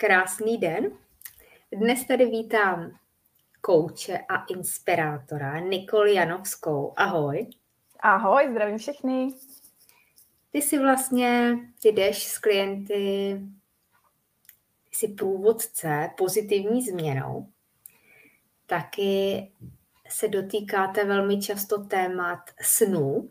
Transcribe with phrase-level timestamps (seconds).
[0.00, 0.90] Krásný den.
[1.72, 2.98] Dnes tady vítám
[3.60, 6.92] kouče a inspirátora Nikoli Janovskou.
[6.96, 7.46] Ahoj.
[8.00, 9.28] Ahoj, zdravím všechny.
[10.50, 13.40] Ty si vlastně, ty jdeš s klienty,
[14.90, 17.46] ty jsi průvodce pozitivní změnou.
[18.66, 19.48] Taky
[20.08, 23.30] se dotýkáte velmi často témat snů,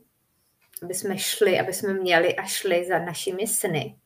[0.84, 3.99] aby jsme šli, aby jsme měli a šli za našimi sny.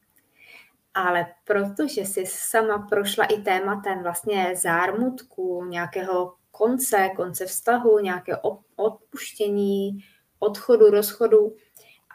[0.94, 9.98] Ale protože jsi sama prošla i tématem vlastně zármutku, nějakého konce, konce vztahu, nějakého odpuštění,
[10.39, 11.56] odchodu, rozchodu,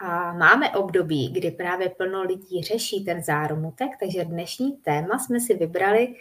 [0.00, 5.54] a máme období, kdy právě plno lidí řeší ten zármutek, takže dnešní téma jsme si
[5.54, 6.14] vybrali,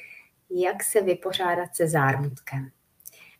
[0.49, 2.69] jak se vypořádat se zármutkem.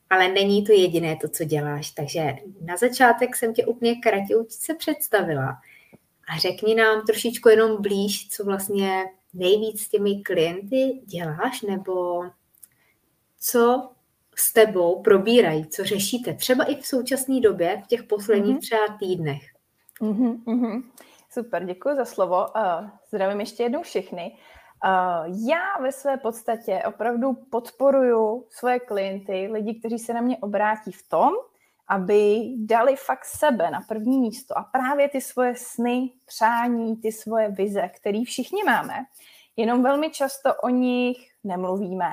[0.09, 5.57] Ale není to jediné to, co děláš, takže na začátek jsem tě úplně kratěvce představila
[6.27, 12.23] a řekni nám trošičku jenom blíž, co vlastně nejvíc s těmi klienty děláš, nebo
[13.39, 13.89] co
[14.35, 18.61] s tebou probírají, co řešíte, třeba i v současné době, v těch posledních mm-hmm.
[18.61, 19.41] třeba týdnech.
[20.01, 20.83] Mm-hmm, mm-hmm.
[21.29, 22.45] Super, děkuji za slovo.
[22.55, 24.37] Uh, zdravím ještě jednou všechny.
[24.85, 30.91] Uh, já ve své podstatě opravdu podporuju svoje klienty, lidi, kteří se na mě obrátí
[30.91, 31.33] v tom,
[31.87, 34.57] aby dali fakt sebe na první místo.
[34.57, 38.93] A právě ty svoje sny, přání, ty svoje vize, které všichni máme,
[39.55, 42.11] jenom velmi často o nich nemluvíme,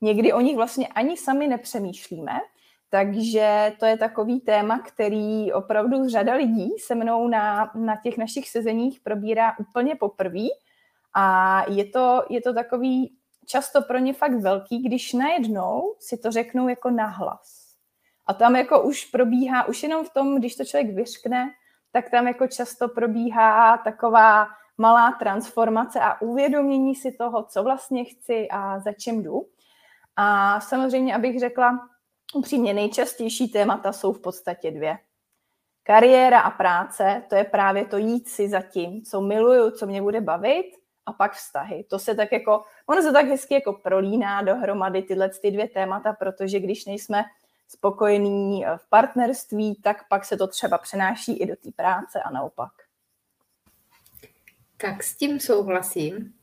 [0.00, 2.32] někdy o nich vlastně ani sami nepřemýšlíme,
[2.90, 8.48] takže to je takový téma, který opravdu řada lidí se mnou na, na těch našich
[8.48, 10.46] sezeních probírá úplně poprvé.
[11.14, 16.30] A je to, je to takový často pro ně fakt velký, když najednou si to
[16.30, 17.67] řeknou jako nahlas.
[18.28, 21.50] A tam jako už probíhá, už jenom v tom, když to člověk vyřkne,
[21.92, 24.48] tak tam jako často probíhá taková
[24.78, 29.46] malá transformace a uvědomění si toho, co vlastně chci a za čem jdu.
[30.16, 31.88] A samozřejmě, abych řekla,
[32.34, 34.98] upřímně nejčastější témata jsou v podstatě dvě.
[35.82, 40.02] Kariéra a práce, to je právě to jít si za tím, co miluju, co mě
[40.02, 40.72] bude bavit,
[41.06, 41.84] a pak vztahy.
[41.84, 46.12] To se tak jako, ono se tak hezky jako prolíná dohromady tyhle ty dvě témata,
[46.12, 47.24] protože když nejsme
[47.68, 52.30] spokojení eh, v partnerství, tak pak se to třeba přenáší i do té práce a
[52.30, 52.72] naopak.
[54.76, 56.34] Tak s tím souhlasím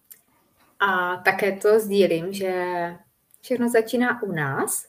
[0.80, 2.64] a také to sdílím, že
[3.41, 4.88] všechno začíná u nás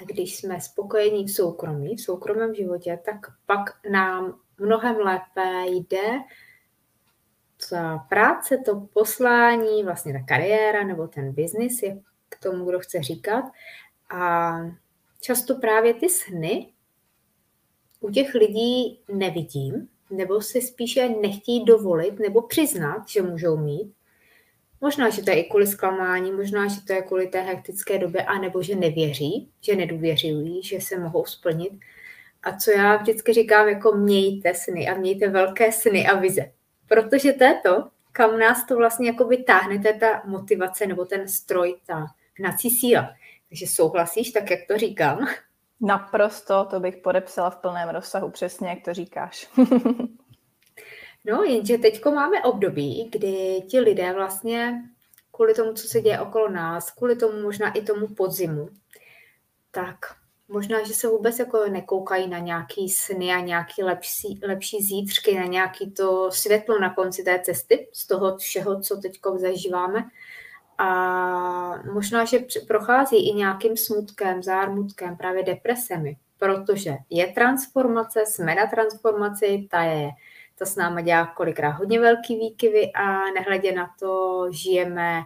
[0.00, 3.16] a když jsme spokojení v soukromí, v soukromém životě, tak
[3.46, 6.18] pak nám mnohem lépe jde
[7.70, 13.02] ta práce, to poslání, vlastně ta kariéra nebo ten biznis je k tomu, kdo chce
[13.02, 13.44] říkat.
[14.10, 14.52] A
[15.22, 16.72] často právě ty sny
[18.00, 23.94] u těch lidí nevidím, nebo si spíše nechtějí dovolit nebo přiznat, že můžou mít.
[24.80, 28.22] Možná, že to je i kvůli zklamání, možná, že to je kvůli té hektické době,
[28.22, 31.72] anebo že nevěří, že nedůvěřují, že se mohou splnit.
[32.42, 36.52] A co já vždycky říkám, jako mějte sny a mějte velké sny a vize.
[36.88, 41.04] Protože to je to, kam nás to vlastně jakoby táhne, to je ta motivace nebo
[41.04, 42.06] ten stroj, ta
[42.38, 43.14] hnací síla.
[43.52, 45.26] Takže souhlasíš, tak jak to říkám?
[45.80, 49.50] Naprosto, to bych podepsala v plném rozsahu, přesně jak to říkáš.
[51.24, 54.82] no, jenže teď máme období, kdy ti lidé vlastně
[55.32, 58.68] kvůli tomu, co se děje okolo nás, kvůli tomu možná i tomu podzimu,
[59.70, 59.96] tak
[60.48, 65.44] možná, že se vůbec jako nekoukají na nějaký sny a nějaký lepší, lepší zítřky, na
[65.44, 70.04] nějaký to světlo na konci té cesty z toho všeho, co teď zažíváme,
[70.78, 78.66] a možná, že prochází i nějakým smutkem, zármutkem, právě depresemi, protože je transformace, jsme na
[78.66, 80.10] transformaci, ta je,
[80.58, 85.22] to s náma dělá kolikrát hodně velký výkyvy a nehledě na to žijeme,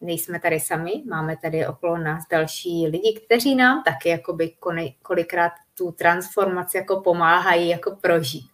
[0.00, 4.54] nejsme tady sami, máme tady okolo nás další lidi, kteří nám taky jakoby
[5.02, 8.50] kolikrát tu transformaci jako pomáhají jako prožít.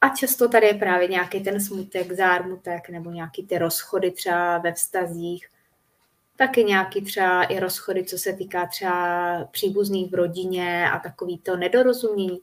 [0.00, 4.72] A často tady je právě nějaký ten smutek, zármutek nebo nějaký ty rozchody třeba ve
[4.72, 5.48] vztazích,
[6.38, 11.56] taky nějaký třeba i rozchody, co se týká třeba příbuzných v rodině a takový to
[11.56, 12.40] nedorozumění.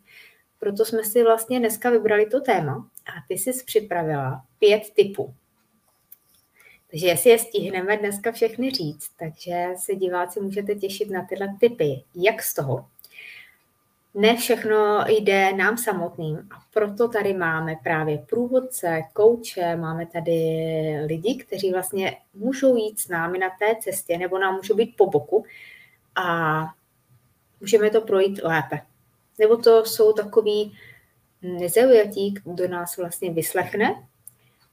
[0.59, 5.33] Proto jsme si vlastně dneska vybrali to téma a ty jsi připravila pět typů.
[6.91, 12.03] Takže jestli je stihneme dneska všechny říct, takže se diváci můžete těšit na tyhle typy,
[12.15, 12.85] jak z toho
[14.15, 20.39] ne všechno jde nám samotným a proto tady máme právě průvodce, kouče, máme tady
[21.05, 25.09] lidi, kteří vlastně můžou jít s námi na té cestě nebo nám můžou být po
[25.09, 25.45] boku
[26.15, 26.61] a
[27.61, 28.81] můžeme to projít lépe.
[29.39, 30.77] Nebo to jsou takový
[31.41, 34.07] nezaujatí, kdo nás vlastně vyslechne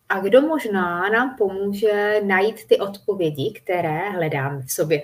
[0.08, 5.02] a kdo možná nám pomůže najít ty odpovědi, které hledáme v sobě.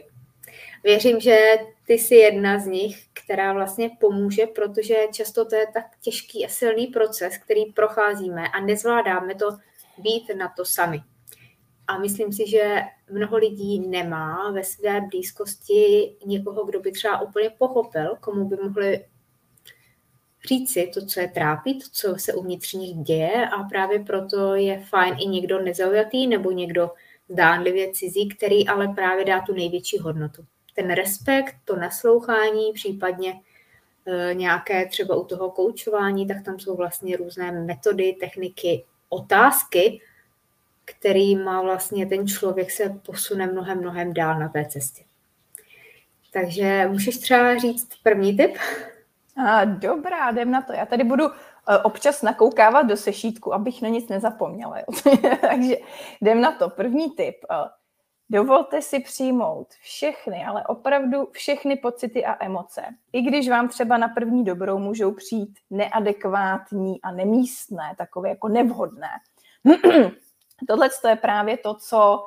[0.84, 1.38] Věřím, že
[1.86, 6.48] ty jsi jedna z nich, která vlastně pomůže, protože často to je tak těžký a
[6.48, 9.46] silný proces, který procházíme a nezvládáme to
[9.98, 11.00] být na to sami.
[11.86, 17.50] A myslím si, že mnoho lidí nemá ve své blízkosti někoho, kdo by třeba úplně
[17.50, 19.04] pochopil, komu by mohli
[20.48, 24.54] říct si to, co je trápí, to, co se uvnitř nich děje a právě proto
[24.54, 26.90] je fajn i někdo nezaujatý nebo někdo
[27.28, 30.46] zdánlivě cizí, který ale právě dá tu největší hodnotu.
[30.78, 33.40] Ten respekt, to naslouchání, případně
[34.06, 40.00] e, nějaké třeba u toho koučování, tak tam jsou vlastně různé metody, techniky, otázky,
[41.44, 45.04] má vlastně ten člověk se posune mnohem, mnohem dál na té cestě.
[46.32, 48.56] Takže můžeš třeba říct první tip?
[49.46, 50.72] A, dobrá, jdem na to.
[50.72, 51.32] Já tady budu uh,
[51.82, 54.76] občas nakoukávat do sešítku, abych na nic nezapomněla.
[55.40, 55.76] Takže
[56.20, 56.70] jdem na to.
[56.70, 57.36] První tip.
[58.30, 62.84] Dovolte si přijmout všechny, ale opravdu všechny pocity a emoce.
[63.12, 69.08] I když vám třeba na první dobrou můžou přijít neadekvátní a nemístné, takové jako nevhodné.
[70.68, 72.26] Tohle je právě to, co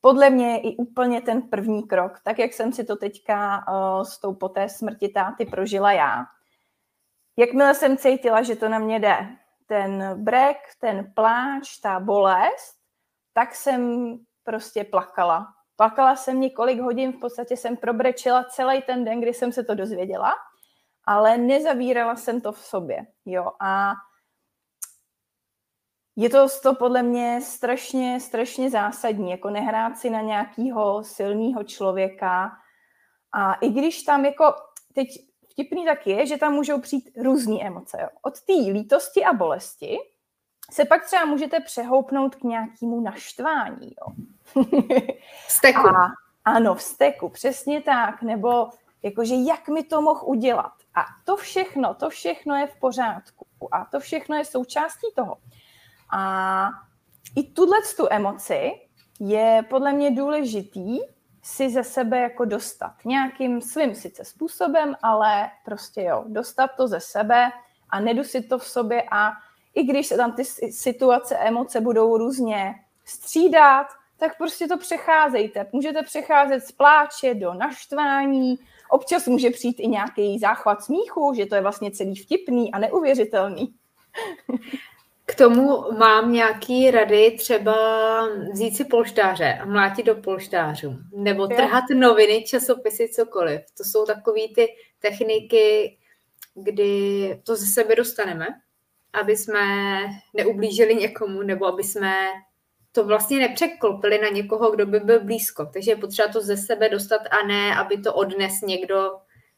[0.00, 4.02] podle mě je i úplně ten první krok, tak jak jsem si to teďka uh,
[4.02, 6.24] s tou po té smrti táty prožila já.
[7.36, 9.28] Jakmile jsem cítila, že to na mě jde,
[9.66, 12.76] ten brek, ten pláč, ta bolest,
[13.32, 14.14] tak jsem
[14.44, 15.46] prostě plakala.
[15.76, 19.74] Plakala jsem několik hodin, v podstatě jsem probrečila celý ten den, kdy jsem se to
[19.74, 20.34] dozvěděla,
[21.04, 23.06] ale nezavírala jsem to v sobě.
[23.26, 23.50] Jo?
[23.60, 23.92] A
[26.16, 32.52] je to, to podle mě strašně, strašně zásadní, jako nehrát si na nějakého silného člověka.
[33.32, 34.54] A i když tam jako,
[34.94, 35.08] teď
[35.50, 37.98] vtipný tak je, že tam můžou přijít různé emoce.
[38.02, 38.08] Jo.
[38.22, 39.98] Od té lítosti a bolesti
[40.70, 43.94] se pak třeba můžete přehoupnout k nějakému naštvání.
[44.00, 44.14] Jo.
[45.46, 45.88] Vsteku.
[45.88, 46.12] A,
[46.44, 48.22] ano, vsteku, přesně tak.
[48.22, 48.68] Nebo
[49.02, 50.72] jakože jak mi to mohl udělat.
[50.94, 53.46] A to všechno, to všechno je v pořádku.
[53.72, 55.36] A to všechno je součástí toho.
[56.10, 56.68] A
[57.36, 58.72] i tuhle tu emoci
[59.20, 60.98] je podle mě důležitý
[61.42, 62.94] si ze sebe jako dostat.
[63.04, 67.50] Nějakým svým sice způsobem, ale prostě jo, dostat to ze sebe
[67.90, 69.32] a nedusit to v sobě a
[69.74, 72.74] i když se tam ty situace, emoce budou různě
[73.04, 73.86] střídat,
[74.16, 75.66] tak prostě to přecházejte.
[75.72, 78.58] Můžete přecházet z pláče do naštvání,
[78.90, 83.74] občas může přijít i nějaký záchvat smíchu, že to je vlastně celý vtipný a neuvěřitelný.
[85.26, 87.74] K tomu mám nějaký rady, třeba
[88.52, 93.60] vzít si polštáře a mlátit do polštářů, nebo trhat noviny, časopisy, cokoliv.
[93.76, 94.68] To jsou takové ty
[95.00, 95.96] techniky,
[96.54, 98.46] kdy to ze sebe dostaneme,
[99.14, 99.64] aby jsme
[100.34, 102.14] neublížili někomu, nebo aby jsme
[102.92, 105.66] to vlastně nepřeklopili na někoho, kdo by byl blízko.
[105.66, 109.10] Takže je potřeba to ze sebe dostat a ne, aby to odnes někdo,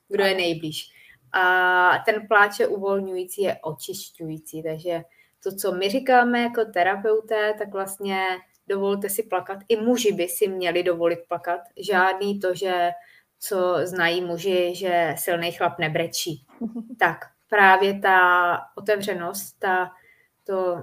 [0.08, 0.90] kdo je nejblíž.
[1.32, 5.02] A ten pláč je uvolňující, je očišťující, takže
[5.42, 8.22] to, co my říkáme jako terapeuté, tak vlastně
[8.66, 9.58] dovolte si plakat.
[9.68, 11.60] I muži by si měli dovolit plakat.
[11.76, 12.90] Žádný to, že
[13.38, 16.46] co znají muži, že silný chlap nebrečí.
[16.98, 17.18] Tak
[17.56, 19.90] právě ta otevřenost, ta,
[20.44, 20.82] to,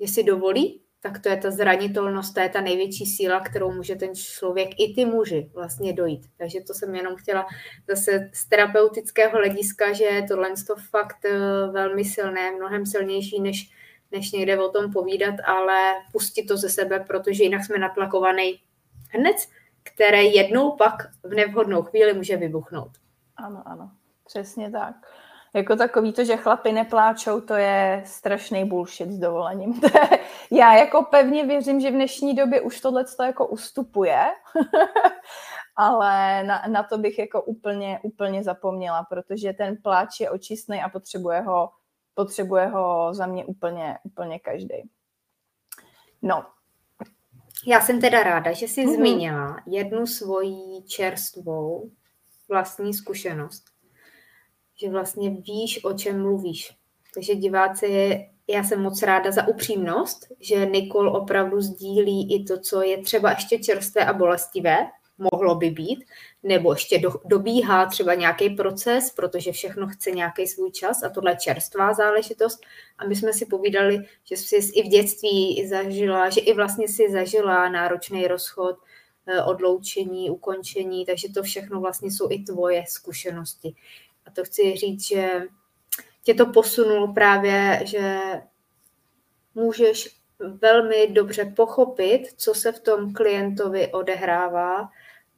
[0.00, 3.96] že si dovolí, tak to je ta zranitelnost, to je ta největší síla, kterou může
[3.96, 6.26] ten člověk i ty muži vlastně dojít.
[6.38, 7.46] Takže to jsem jenom chtěla
[7.88, 11.38] zase z terapeutického hlediska, že je tohle to fakt eh,
[11.72, 13.70] velmi silné, mnohem silnější než
[14.12, 18.60] než někde o tom povídat, ale pustit to ze sebe, protože jinak jsme natlakovaný
[19.08, 19.36] hned,
[19.82, 22.90] které jednou pak v nevhodnou chvíli může vybuchnout.
[23.36, 23.90] Ano, ano,
[24.26, 24.94] přesně tak.
[25.54, 29.80] Jako takový to, že chlapi nepláčou, to je strašný bullshit s dovolením.
[30.50, 34.26] Já jako pevně věřím, že v dnešní době už tohle jako ustupuje,
[35.76, 40.88] ale na, na to bych jako úplně, úplně zapomněla, protože ten pláč je očistný a
[40.88, 41.70] potřebuje ho
[42.14, 44.90] potřebuje ho za mě úplně, úplně každý.
[46.22, 46.46] No.
[47.66, 48.94] Já jsem teda ráda, že jsi mm-hmm.
[48.94, 51.90] zmínila jednu svoji čerstvou
[52.48, 53.69] vlastní zkušenost.
[54.80, 56.76] Že vlastně víš, o čem mluvíš.
[57.14, 58.18] Takže diváci,
[58.48, 63.30] já jsem moc ráda za upřímnost, že Nikol opravdu sdílí i to, co je třeba
[63.30, 64.86] ještě čerstvé a bolestivé,
[65.20, 66.04] mohlo by být,
[66.42, 71.32] nebo ještě do, dobíhá třeba nějaký proces, protože všechno chce nějaký svůj čas a tohle
[71.32, 72.60] je čerstvá záležitost.
[72.98, 77.10] A my jsme si povídali, že jsi i v dětství zažila, že i vlastně si
[77.10, 78.76] zažila náročný rozchod,
[79.26, 83.74] eh, odloučení, ukončení, takže to všechno vlastně jsou i tvoje zkušenosti.
[84.26, 85.42] A to chci říct, že
[86.22, 88.20] tě to posunulo právě, že
[89.54, 94.88] můžeš velmi dobře pochopit, co se v tom klientovi odehrává,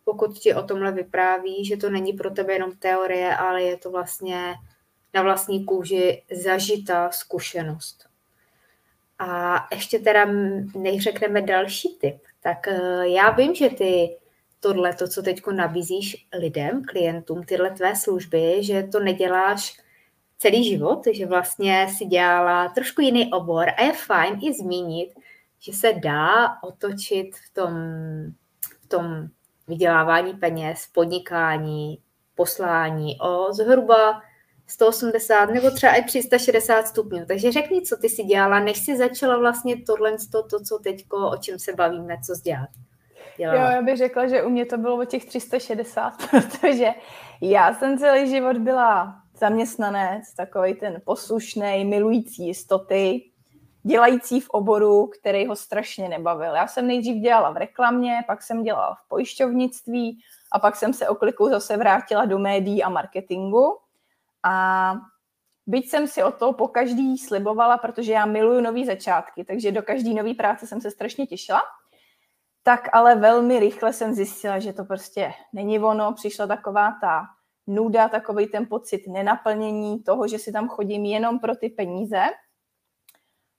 [0.05, 3.91] pokud ti o tomhle vypráví, že to není pro tebe jenom teorie, ale je to
[3.91, 4.55] vlastně
[5.15, 8.07] na vlastní kůži zažitá zkušenost.
[9.19, 10.25] A ještě teda,
[10.75, 14.17] než řekneme další tip, tak eh, já vím, že ty
[14.63, 19.81] tohle, to, co teď nabízíš lidem, klientům, tyhle tvé služby, že to neděláš
[20.39, 25.11] celý život, že vlastně si dělala trošku jiný obor a je fajn i zmínit,
[25.61, 27.75] že se dá otočit v tom,
[28.85, 29.27] v tom
[29.69, 31.99] vydělávání peněz, podnikání,
[32.35, 34.23] poslání o zhruba
[34.67, 37.27] 180 nebo třeba i 360 stupňů.
[37.27, 41.31] Takže řekni, co ty si dělala, než si začala vlastně tohle, to, to co teďko,
[41.31, 42.69] o čem se bavíme, co jsi dělat.
[43.37, 43.61] Dělala.
[43.61, 46.89] Jo, já bych řekla, že u mě to bylo o těch 360, protože
[47.41, 53.33] já jsem celý život byla zaměstnanec, takový ten poslušný, milující jistoty,
[53.83, 56.55] dělající v oboru, který ho strašně nebavil.
[56.55, 60.21] Já jsem nejdřív dělala v reklamě, pak jsem dělala v pojišťovnictví
[60.53, 63.79] a pak jsem se oklikou zase vrátila do médií a marketingu.
[64.43, 64.95] A
[65.67, 69.83] byť jsem si o to po každý slibovala, protože já miluju nový začátky, takže do
[69.83, 71.63] každé nové práce jsem se strašně těšila,
[72.63, 76.13] tak ale velmi rychle jsem zjistila, že to prostě není ono.
[76.13, 77.23] Přišla taková ta
[77.67, 82.23] nuda, takový ten pocit nenaplnění toho, že si tam chodím jenom pro ty peníze.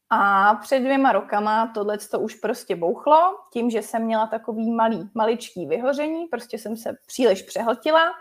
[0.10, 5.10] A před dvěma rokama tohle to už prostě bouchlo, tím, že jsem měla takový malý,
[5.14, 8.12] maličký vyhoření, prostě jsem se příliš přehltila.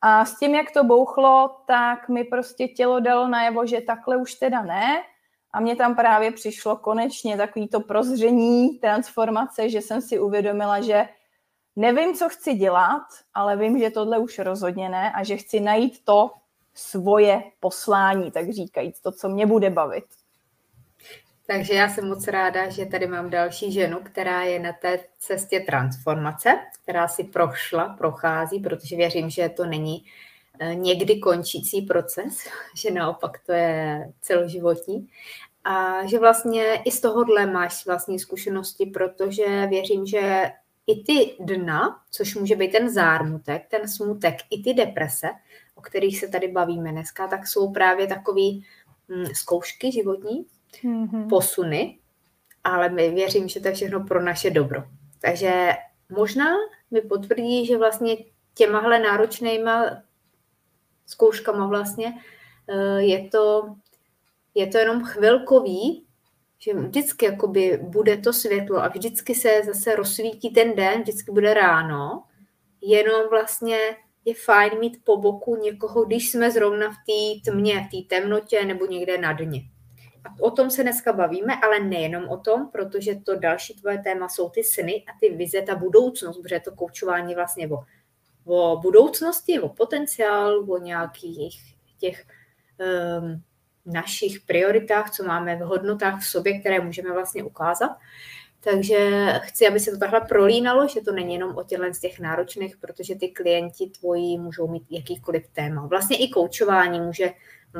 [0.00, 4.34] A s tím, jak to bouchlo, tak mi prostě tělo dalo najevo, že takhle už
[4.34, 5.02] teda ne.
[5.52, 11.08] A mně tam právě přišlo konečně takový to prozření transformace, že jsem si uvědomila, že
[11.76, 13.02] nevím, co chci dělat,
[13.34, 16.30] ale vím, že tohle už rozhodně ne a že chci najít to
[16.74, 20.04] svoje poslání, tak říkajíc, to, co mě bude bavit.
[21.46, 25.60] Takže já jsem moc ráda, že tady mám další ženu, která je na té cestě
[25.60, 30.04] transformace, která si prošla, prochází, protože věřím, že to není
[30.74, 32.38] někdy končící proces,
[32.74, 35.08] že naopak to je celoživotní.
[35.64, 40.50] A že vlastně i z tohohle máš vlastní zkušenosti, protože věřím, že
[40.86, 45.28] i ty dna, což může být ten zármutek, ten smutek, i ty deprese,
[45.74, 48.66] o kterých se tady bavíme dneska, tak jsou právě takový
[49.08, 50.46] hm, zkoušky životní,
[50.84, 51.28] mm-hmm.
[51.28, 51.98] posuny,
[52.64, 54.82] ale my věřím, že to je všechno pro naše dobro.
[55.20, 55.72] Takže
[56.08, 56.46] možná
[56.90, 58.16] mi potvrdí, že vlastně
[58.54, 60.02] těmahle náročnýma
[61.08, 62.14] zkouškama vlastně
[62.68, 63.74] eh, je to,
[64.54, 66.04] je to jenom chvilkový,
[66.58, 71.54] že vždycky jakoby bude to světlo a vždycky se zase rozsvítí ten den, vždycky bude
[71.54, 72.24] ráno,
[72.80, 73.78] jenom vlastně
[74.24, 78.64] je fajn mít po boku někoho, když jsme zrovna v té tmě, v té temnotě
[78.64, 79.60] nebo někde na dně.
[80.24, 84.28] A o tom se dneska bavíme, ale nejenom o tom, protože to další tvoje téma
[84.28, 87.78] jsou ty sny a ty vize, ta budoucnost, protože to koučování vlastně o,
[88.48, 92.24] o budoucnosti, o potenciál, o nějakých těch
[93.20, 93.42] um,
[93.86, 97.90] našich prioritách, co máme v hodnotách v sobě, které můžeme vlastně ukázat.
[98.60, 102.20] Takže chci, aby se to takhle prolínalo, že to není jenom o těchto z těch
[102.20, 105.86] náročných, protože ty klienti tvoji můžou mít jakýkoliv téma.
[105.86, 107.30] Vlastně i koučování může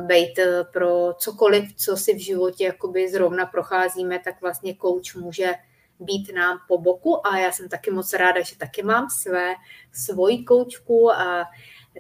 [0.07, 5.53] být eh, pro cokoliv, co si v životě jakoby zrovna procházíme, tak vlastně coach může
[6.01, 9.55] být nám po boku a já jsem taky moc ráda, že taky mám své,
[9.93, 11.45] svoji koučku a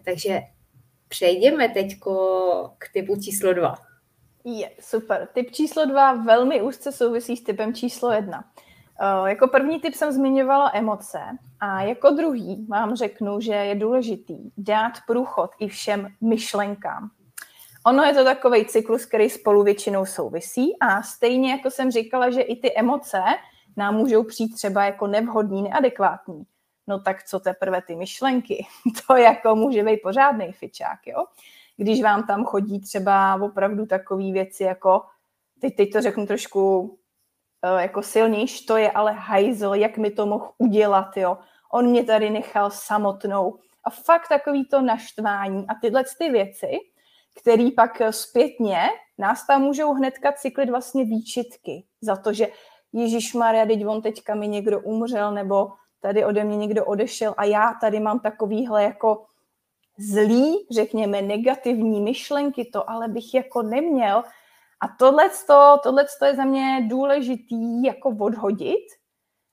[0.05, 0.41] takže
[1.09, 1.99] přejdeme teď
[2.79, 3.75] k typu číslo dva.
[4.45, 5.29] Je, super.
[5.33, 8.45] Typ číslo dva velmi úzce souvisí s typem číslo jedna.
[9.21, 11.21] Uh, jako první typ jsem zmiňovala emoce
[11.61, 17.11] a jako druhý vám řeknu, že je důležitý dát průchod i všem myšlenkám.
[17.87, 22.41] Ono je to takový cyklus, který spolu většinou souvisí a stejně jako jsem říkala, že
[22.41, 23.23] i ty emoce
[23.77, 26.43] nám můžou přijít třeba jako nevhodný, neadekvátní.
[26.87, 28.67] No tak co teprve ty myšlenky?
[29.07, 31.25] To jako může být pořádný fičák, jo?
[31.77, 35.03] Když vám tam chodí třeba opravdu takové věci jako,
[35.61, 40.27] teď, teď to řeknu trošku uh, jako silnější, to je ale hajzl, jak mi to
[40.27, 41.39] mohl udělat, jo?
[41.73, 43.59] On mě tady nechal samotnou.
[43.85, 46.79] A fakt takový to naštvání a tyhle ty věci,
[47.41, 52.49] který pak zpětně nás tam můžou hnedka cyklit vlastně výčitky za to, že
[52.93, 57.45] Ježíš Maria, teď on teďka mi někdo umřel, nebo tady ode mě někdo odešel a
[57.45, 59.27] já tady mám takovýhle jako
[59.99, 64.25] zlý, řekněme, negativní myšlenky, to ale bych jako neměl.
[64.81, 65.31] A tohle
[66.25, 68.87] je za mě důležitý jako odhodit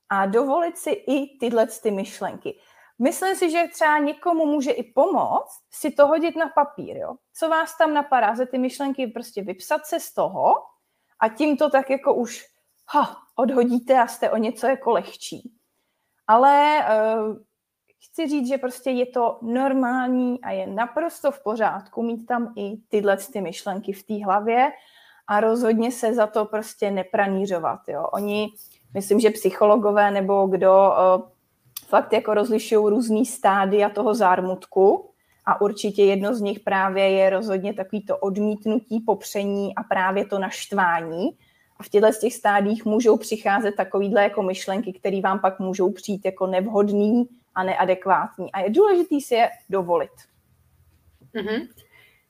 [0.08, 2.58] a dovolit si i tyhle ty myšlenky.
[2.98, 7.14] Myslím si, že třeba někomu může i pomoct si to hodit na papír, jo.
[7.34, 10.54] Co vás tam napadá, ze ty myšlenky prostě vypsat se z toho
[11.20, 12.44] a tím to tak jako už
[12.88, 15.52] ha, odhodíte a jste o něco jako lehčí.
[16.26, 16.84] Ale
[17.28, 17.36] uh,
[18.04, 22.76] chci říct, že prostě je to normální a je naprosto v pořádku mít tam i
[22.88, 24.70] tyhle ty myšlenky v té hlavě
[25.26, 27.80] a rozhodně se za to prostě nepranířovat.
[27.88, 28.06] Jo.
[28.12, 28.48] Oni,
[28.94, 31.22] myslím, že psychologové nebo kdo uh,
[31.88, 35.10] fakt jako rozlišují různý stádia toho zármutku
[35.46, 40.38] a určitě jedno z nich právě je rozhodně takový to odmítnutí, popření a právě to
[40.38, 41.28] naštvání.
[41.78, 45.92] A v těchto z těch stádích můžou přicházet takovýhle jako myšlenky, které vám pak můžou
[45.92, 48.52] přijít jako nevhodný a neadekvátní.
[48.52, 50.10] A je důležité si je dovolit.
[51.34, 51.68] Mm-hmm.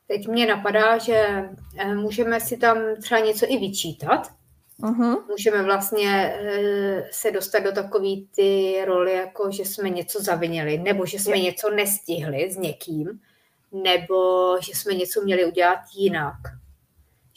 [0.09, 1.49] Teď mě napadá, že
[1.79, 4.29] eh, můžeme si tam třeba něco i vyčítat.
[4.83, 5.23] Uh-huh.
[5.29, 11.07] Můžeme vlastně eh, se dostat do takové ty roli, jako že jsme něco zavinili, nebo
[11.07, 11.43] že jsme je.
[11.43, 13.21] něco nestihli s někým,
[13.73, 14.17] nebo
[14.61, 16.37] že jsme něco měli udělat jinak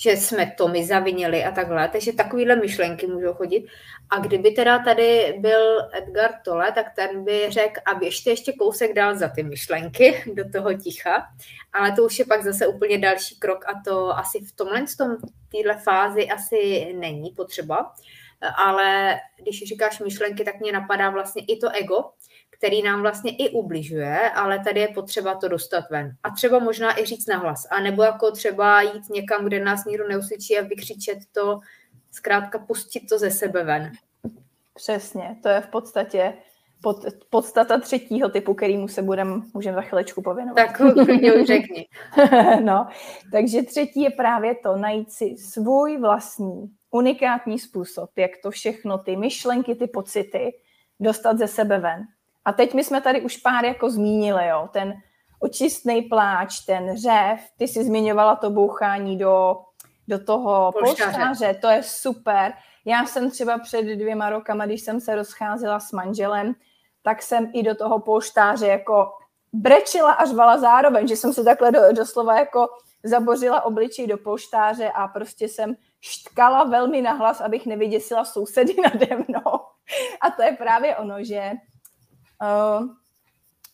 [0.02, 1.90] že jsme to my zavinili a takhle.
[1.90, 3.68] Takže takovéhle myšlenky můžou chodit.
[4.10, 8.94] A kdyby teda tady byl Edgar Tolle, tak ten by řekl, a běžte ještě kousek
[8.94, 11.28] dál za ty myšlenky do toho ticha.
[11.74, 15.18] Ale to už je pak zase úplně další krok a to asi v tomhle tom,
[15.52, 17.94] téhle fázi asi není potřeba.
[18.56, 22.04] Ale když říkáš myšlenky, tak mě napadá vlastně i to ego,
[22.60, 26.12] který nám vlastně i ubližuje, ale tady je potřeba to dostat ven.
[26.24, 27.68] A třeba možná i říct nahlas.
[27.72, 31.60] A nebo jako třeba jít někam, kde nás nikdo neuslyší a vykřičet to,
[32.12, 33.92] zkrátka pustit to ze sebe ven.
[34.74, 36.34] Přesně, to je v podstatě
[36.82, 40.56] pod, podstata třetího typu, kterýmu se budeme můžeme za chvilečku pověnovat.
[40.56, 41.88] Tak klidně už řekni.
[42.64, 42.88] no,
[43.32, 49.16] takže třetí je právě to, najít si svůj vlastní unikátní způsob, jak to všechno, ty
[49.16, 50.52] myšlenky, ty pocity,
[51.00, 52.06] dostat ze sebe ven.
[52.50, 54.94] A teď my jsme tady už pár jako zmínili, jo, ten
[55.40, 59.58] očistný pláč, ten řev, ty si zmiňovala to bouchání do,
[60.08, 61.54] do toho polštáře.
[61.54, 62.54] to je super.
[62.86, 66.56] Já jsem třeba před dvěma rokama, když jsem se rozcházela s manželem,
[67.04, 69.12] tak jsem i do toho polštáře jako
[69.54, 72.68] brečila a řvala zároveň, že jsem se takhle do, doslova jako
[73.04, 79.60] zabořila obličej do polštáře a prostě jsem štkala velmi nahlas, abych nevyděsila sousedy nade mnou.
[80.22, 81.52] A to je právě ono, že
[82.42, 82.88] Uh,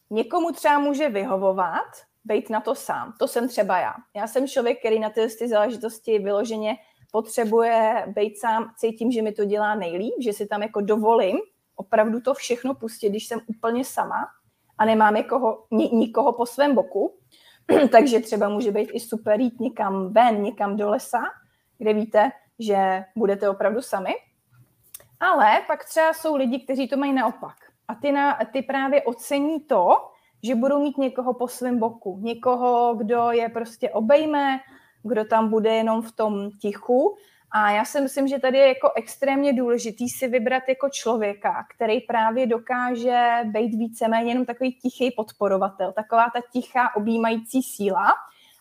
[0.09, 1.87] někomu třeba může vyhovovat,
[2.25, 3.13] být na to sám.
[3.19, 3.93] To jsem třeba já.
[4.15, 6.75] Já jsem člověk, který na ty, ty záležitosti vyloženě
[7.11, 11.37] potřebuje být sám, cítím, že mi to dělá nejlíp, že si tam jako dovolím
[11.75, 14.27] opravdu to všechno pustit, když jsem úplně sama
[14.77, 17.17] a nemám někoho, nikoho po svém boku.
[17.91, 21.23] Takže třeba může být i super jít někam ven, někam do lesa,
[21.77, 24.13] kde víte, že budete opravdu sami.
[25.19, 29.59] Ale pak třeba jsou lidi, kteří to mají naopak a ty, na, ty právě ocení
[29.59, 29.89] to,
[30.43, 32.19] že budou mít někoho po svém boku.
[32.21, 34.59] Někoho, kdo je prostě obejme,
[35.03, 37.15] kdo tam bude jenom v tom tichu.
[37.51, 42.01] A já si myslím, že tady je jako extrémně důležitý si vybrat jako člověka, který
[42.01, 48.13] právě dokáže být víceméně jenom takový tichý podporovatel, taková ta tichá objímající síla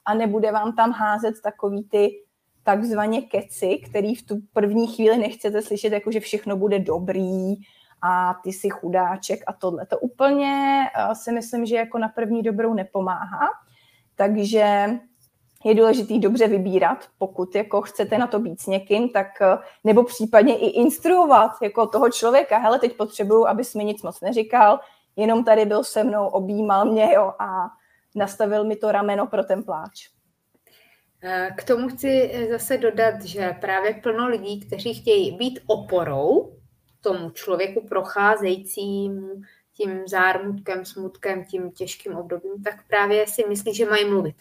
[0.04, 2.10] a nebude vám tam házet takový ty
[2.62, 7.54] takzvaně keci, který v tu první chvíli nechcete slyšet, jako že všechno bude dobrý,
[8.06, 9.86] a ty jsi chudáček a tohle.
[9.86, 13.48] To úplně uh, si myslím, že jako na první dobrou nepomáhá.
[14.16, 14.90] Takže
[15.64, 20.04] je důležité dobře vybírat, pokud jako chcete na to být s někým, tak uh, nebo
[20.04, 22.58] případně i instruovat jako toho člověka.
[22.58, 24.80] Hele, teď potřebuju, abys mi nic moc neříkal,
[25.16, 27.70] jenom tady byl se mnou, objímal mě jo, a
[28.14, 30.08] nastavil mi to rameno pro ten pláč.
[31.56, 36.56] K tomu chci zase dodat, že právě plno lidí, kteří chtějí být oporou,
[37.04, 44.04] tomu člověku procházejícímu tím zármutkem, smutkem, tím těžkým obdobím, tak právě si myslí, že mají
[44.04, 44.36] mluvit.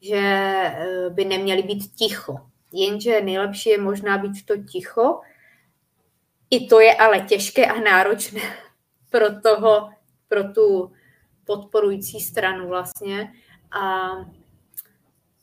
[0.00, 2.36] Že eh, by neměli být ticho.
[2.72, 5.20] Jenže nejlepší je možná být to ticho.
[6.50, 8.40] I to je ale těžké a náročné
[9.10, 9.90] pro toho,
[10.28, 10.92] pro tu
[11.44, 13.32] podporující stranu vlastně.
[13.80, 14.10] A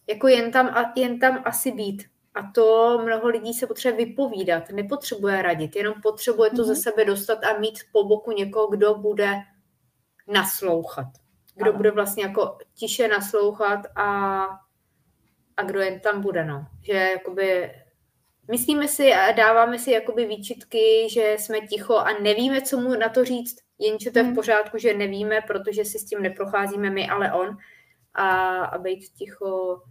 [0.08, 2.04] jako jen tam, jen tam asi být
[2.38, 6.65] a to mnoho lidí se potřebuje vypovídat, nepotřebuje radit, jenom potřebuje to mm-hmm.
[6.65, 6.82] ze mhm.
[6.82, 9.36] sebe dostat a mít po boku někoho, kdo bude
[10.28, 11.08] naslouchat.
[11.56, 11.78] Kdo ano.
[11.78, 14.41] bude vlastně jako tiše naslouchat a,
[15.58, 16.67] a kdo jen tam bude, no.
[16.82, 17.71] Že jakoby
[18.52, 23.10] myslíme si a dáváme si jakoby výčitky, že jsme ticho a nevíme, co mu na
[23.10, 24.36] to říct, jenže to je v mhm.
[24.36, 27.58] pořádku, že nevíme, protože si s tím neprocházíme my, ale on.
[28.13, 29.82] A, a být ticho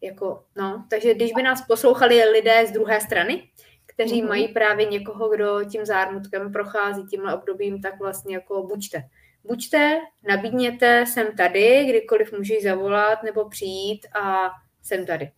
[0.00, 3.42] jako, no, takže když by nás poslouchali lidé z druhé strany,
[3.86, 4.28] kteří mm-hmm.
[4.28, 9.02] mají právě někoho, kdo tím zármutkem prochází tímhle obdobím, tak vlastně jako buďte.
[9.44, 14.50] Buďte, nabídněte, jsem tady, kdykoliv můžeš zavolat nebo přijít a
[14.82, 15.30] jsem tady.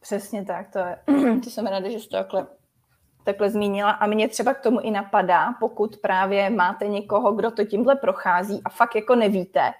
[0.00, 0.98] Přesně tak, to je.
[1.44, 2.46] Ty jsem ráda, že jsi to takhle
[3.24, 7.64] takhle zmínila a mě třeba k tomu i napadá, pokud právě máte někoho, kdo to
[7.64, 9.72] tímhle prochází a fakt jako nevíte,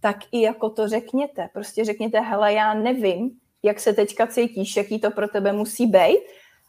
[0.00, 1.48] tak i jako to řekněte.
[1.52, 3.30] Prostě řekněte, hele, já nevím,
[3.62, 6.20] jak se teďka cítíš, jaký to pro tebe musí být,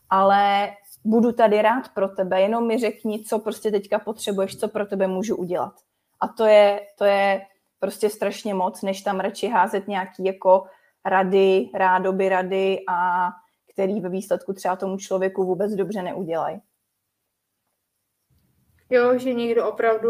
[0.09, 0.71] ale
[1.05, 5.07] budu tady rád pro tebe, jenom mi řekni, co prostě teďka potřebuješ, co pro tebe
[5.07, 5.73] můžu udělat.
[6.19, 7.41] A to je, to je
[7.79, 10.63] prostě strašně moc, než tam radši házet nějaký jako
[11.05, 13.29] rady, rádoby rady a
[13.73, 16.59] který ve výsledku třeba tomu člověku vůbec dobře neudělají.
[18.89, 20.09] Jo, že někdo opravdu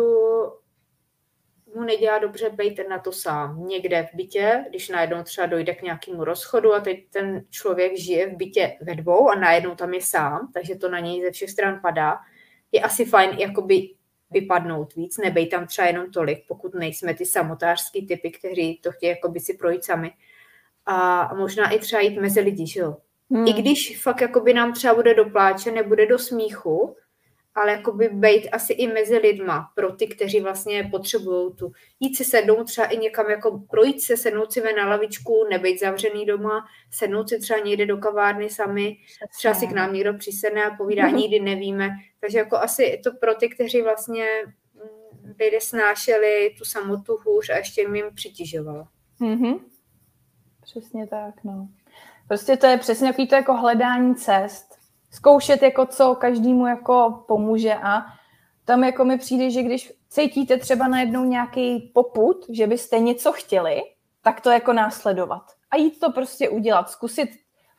[1.76, 3.68] mu nedělá dobře být na to sám.
[3.68, 8.28] Někde v bytě, když najednou třeba dojde k nějakému rozchodu a teď ten člověk žije
[8.28, 11.50] v bytě ve dvou a najednou tam je sám, takže to na něj ze všech
[11.50, 12.18] stran padá,
[12.72, 13.90] je asi fajn jakoby
[14.32, 19.10] vypadnout víc, nebej tam třeba jenom tolik, pokud nejsme ty samotářský typy, kteří to chtějí
[19.10, 20.12] jakoby si projít sami.
[20.86, 22.98] A možná i třeba jít mezi lidi, že jo?
[23.32, 23.48] Hmm.
[23.48, 26.96] I když fakt jakoby nám třeba bude do pláče, nebude do smíchu,
[27.58, 31.72] ale jakoby být asi i mezi lidma pro ty, kteří vlastně potřebují tu.
[32.00, 36.26] Jít si sednout třeba i někam, jako projít se, sednout si na lavičku, nebejt zavřený
[36.26, 38.98] doma, sednout si třeba někde do kavárny sami,
[39.38, 41.90] třeba si k nám někdo přisedne a povídá, nikdy nevíme.
[42.20, 44.26] Takže jako asi to pro ty, kteří vlastně
[44.74, 48.88] mm, snášeli tu samotu hůř a ještě jim přitěžovalo.
[49.22, 49.60] Mm-hmm.
[50.62, 51.68] Přesně tak, no.
[52.28, 54.77] Prostě to je přesně takový to jako hledání cest
[55.18, 57.76] zkoušet, jako co každému jako pomůže.
[57.76, 58.06] A
[58.66, 63.82] tam jako mi přijde, že když cítíte třeba najednou nějaký poput, že byste něco chtěli,
[64.22, 65.44] tak to jako následovat.
[65.72, 67.30] A jít to prostě udělat, zkusit,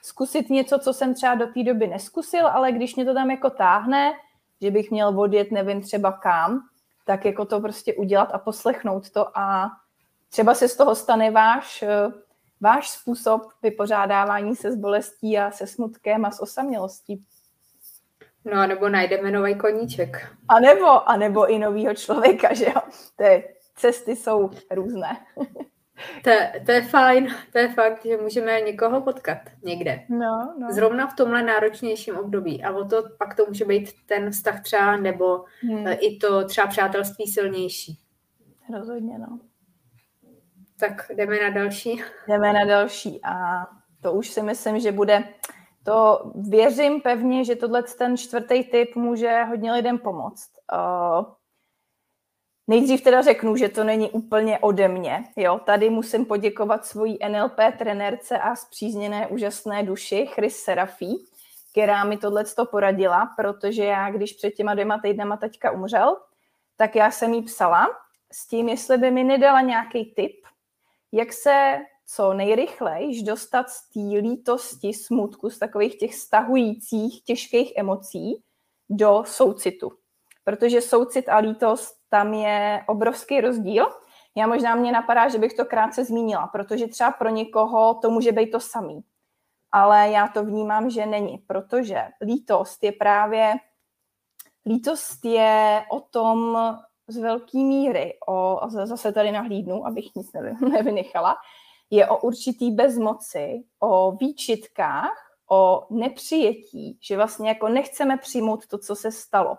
[0.03, 3.51] zkusit něco, co jsem třeba do té doby neskusil, ale když mě to tam jako
[3.51, 4.13] táhne,
[4.61, 6.61] že bych měl odjet nevím třeba kam,
[7.05, 9.39] tak jako to prostě udělat a poslechnout to.
[9.39, 9.71] A
[10.31, 11.85] třeba se z toho stane váš
[12.61, 17.25] váš způsob vypořádávání se s bolestí a se smutkem a s osamělostí.
[18.45, 20.29] No, nebo najdeme nový koníček.
[20.49, 22.81] A nebo, a nebo i novýho člověka, že jo.
[23.17, 23.45] Ty
[23.77, 25.17] cesty jsou různé.
[26.25, 26.31] To,
[26.67, 30.05] to je fajn, to je fakt, že můžeme někoho potkat někde.
[30.09, 30.73] No, no.
[30.73, 32.65] Zrovna v tomhle náročnějším období.
[32.65, 35.87] A o to pak to může být ten vztah třeba, nebo hmm.
[36.01, 37.99] i to třeba přátelství silnější.
[38.75, 39.39] Rozhodně, no.
[40.81, 42.03] Tak jdeme na další.
[42.29, 43.67] Jdeme na další a
[44.03, 45.25] to už si myslím, že bude,
[45.85, 50.51] to věřím pevně, že tohle ten čtvrtý typ může hodně lidem pomoct.
[50.73, 51.39] Uh,
[52.71, 55.25] Nejdřív teda řeknu, že to není úplně ode mě.
[55.37, 61.27] Jo, tady musím poděkovat svojí NLP trenérce a zpřízněné úžasné duši Chris Serafí,
[61.73, 66.17] která mi tohle poradila, protože já, když před těma dvěma týdnama teďka umřel,
[66.77, 67.87] tak já jsem jí psala
[68.33, 70.47] s tím, jestli by mi nedala nějaký tip,
[71.13, 78.43] jak se co nejrychleji dostat z té lítosti, smutku, z takových těch stahujících, těžkých emocí
[78.91, 79.93] do soucitu.
[80.45, 83.87] Protože soucit a lítost, tam je obrovský rozdíl.
[84.35, 88.33] Já možná mě napadá, že bych to krátce zmínila, protože třeba pro někoho to může
[88.33, 89.05] být to samý.
[89.73, 93.55] Ale já to vnímám, že není, protože lítost je právě
[94.69, 96.59] lítost je o tom
[97.09, 100.31] z velké míry, o, zase tady nahlídnu, abych nic
[100.73, 101.37] nevynechala,
[101.91, 108.95] je o určitý bezmoci, o výčitkách, o nepřijetí, že vlastně jako nechceme přijmout to, co
[108.95, 109.59] se stalo.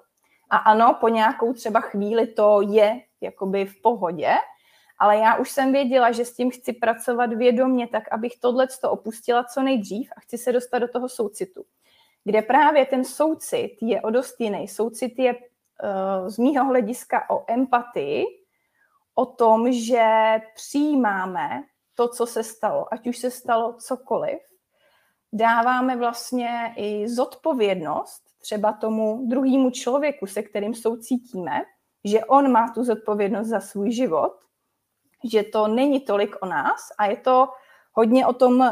[0.49, 4.35] A ano, po nějakou třeba chvíli to je jakoby v pohodě,
[4.99, 9.43] ale já už jsem věděla, že s tím chci pracovat vědomě, tak abych tohle opustila
[9.43, 11.65] co nejdřív a chci se dostat do toho soucitu.
[12.23, 14.67] Kde právě ten soucit je o dost jiný.
[14.67, 15.35] Soucit je
[16.27, 18.25] z mýho hlediska o empatii,
[19.15, 20.05] o tom, že
[20.55, 21.63] přijímáme
[21.95, 24.39] to, co se stalo, ať už se stalo cokoliv,
[25.33, 31.61] dáváme vlastně i zodpovědnost třeba tomu druhému člověku, se kterým soucítíme,
[32.03, 34.39] že on má tu zodpovědnost za svůj život,
[35.23, 37.49] že to není tolik o nás a je to
[37.93, 38.67] hodně o tom uh,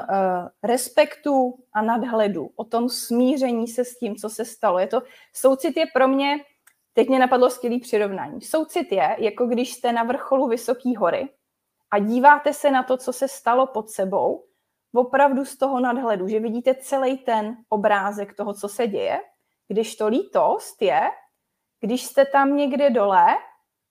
[0.63, 4.79] respektu a nadhledu, o tom smíření se s tím, co se stalo.
[4.79, 5.01] Je to,
[5.33, 6.39] soucit je pro mě
[6.97, 8.41] Teď mě napadlo skvělý přirovnání.
[8.41, 11.29] Soucit je, jako když jste na vrcholu vysoké hory
[11.91, 14.45] a díváte se na to, co se stalo pod sebou,
[14.95, 19.19] opravdu z toho nadhledu, že vidíte celý ten obrázek toho, co se děje,
[19.67, 21.01] když to lítost je,
[21.81, 23.25] když jste tam někde dole,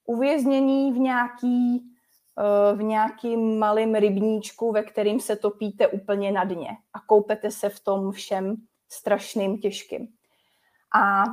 [0.05, 1.91] uvězněný v nějaký,
[2.39, 7.69] eh, v nějakým malým rybníčku, ve kterým se topíte úplně na dně a koupete se
[7.69, 8.55] v tom všem
[8.89, 10.07] strašným těžkým.
[10.95, 11.23] A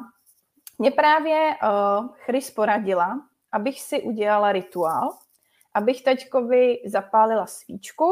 [0.79, 5.19] mě právě uh, Chris poradila, abych si udělala rituál,
[5.75, 8.11] abych taťkovi zapálila svíčku,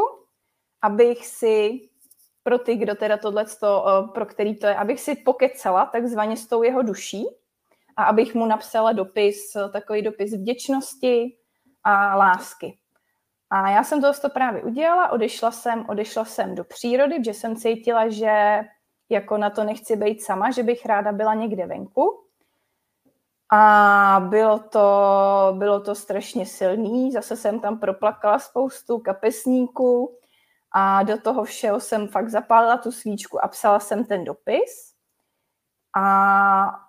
[0.83, 1.89] abych si
[2.43, 3.45] pro ty, kdo teda tohle,
[4.15, 7.27] pro který to je, abych si pokecala takzvaně s tou jeho duší
[7.97, 11.37] a abych mu napsala dopis, takový dopis vděčnosti
[11.85, 12.79] a lásky.
[13.51, 18.09] A já jsem to právě udělala, odešla jsem, odešla jsem do přírody, protože jsem cítila,
[18.09, 18.61] že
[19.09, 22.22] jako na to nechci být sama, že bych ráda byla někde venku.
[23.55, 24.89] A bylo to,
[25.59, 30.19] bylo to strašně silný, zase jsem tam proplakala spoustu kapesníků
[30.71, 34.95] a do toho všeho jsem fakt zapálila tu svíčku a psala jsem ten dopis.
[35.97, 36.81] A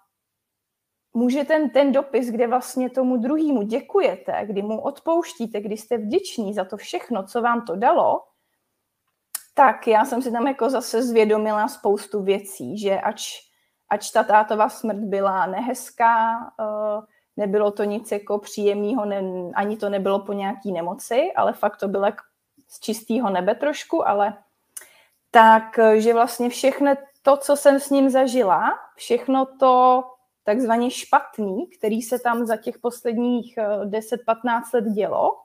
[1.14, 6.54] může ten, ten dopis, kde vlastně tomu druhému děkujete, kdy mu odpouštíte, kdy jste vděční
[6.54, 8.24] za to všechno, co vám to dalo,
[9.54, 13.53] tak já jsem si tam jako zase zvědomila spoustu věcí, že ač,
[13.94, 17.06] ač ta tátová smrt byla nehezká, eh,
[17.38, 19.06] nebylo to nic jako příjemného,
[19.56, 22.08] ani to nebylo po nějaký nemoci, ale fakt to bylo
[22.68, 24.38] z čistého nebe trošku, ale
[25.32, 30.04] tak, že vlastně všechno to, co jsem s ním zažila, všechno to
[30.44, 35.38] takzvaně špatný, který se tam za těch posledních 10-15 eh, let dělo,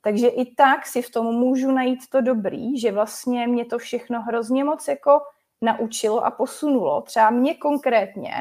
[0.00, 4.22] takže i tak si v tom můžu najít to dobrý, že vlastně mě to všechno
[4.22, 5.20] hrozně moc jako
[5.64, 7.02] naučilo a posunulo.
[7.02, 8.32] Třeba mě konkrétně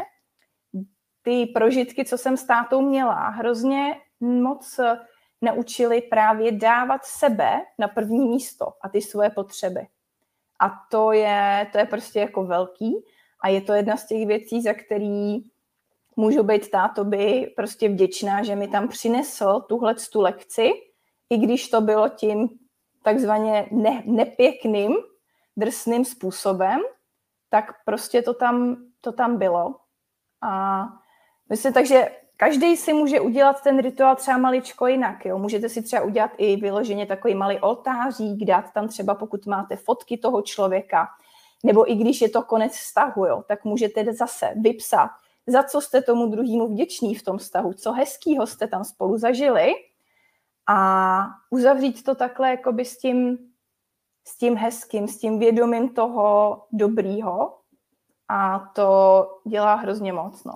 [1.21, 4.79] ty prožitky, co jsem s tátou měla, hrozně moc
[5.41, 9.88] naučili právě dávat sebe na první místo a ty svoje potřeby.
[10.59, 12.95] A to je, to je prostě jako velký
[13.41, 15.38] a je to jedna z těch věcí, za který
[16.15, 20.71] můžu být tátoby prostě vděčná, že mi tam přinesl tuhle tu lekci,
[21.29, 22.49] i když to bylo tím
[23.03, 24.95] takzvaně ne, nepěkným,
[25.57, 26.79] drsným způsobem,
[27.54, 29.76] tak prostě to tam, to tam bylo.
[30.42, 30.84] A
[31.50, 35.26] myslím, takže každý si může udělat ten rituál třeba maličko jinak.
[35.26, 35.38] Jo?
[35.38, 40.18] Můžete si třeba udělat i vyloženě takový malý oltářík, dát tam třeba, pokud máte fotky
[40.18, 41.08] toho člověka,
[41.63, 45.10] nebo i když je to konec vztahu, jo, tak můžete zase vypsat,
[45.48, 49.74] za co jste tomu druhému vděční v tom vztahu, co hezkýho jste tam spolu zažili
[50.68, 53.38] a uzavřít to takhle jakoby s tím,
[54.23, 57.57] s tím hezkým, s tím vědomím toho dobrýho
[58.27, 60.43] a to dělá hrozně moc.
[60.43, 60.53] No.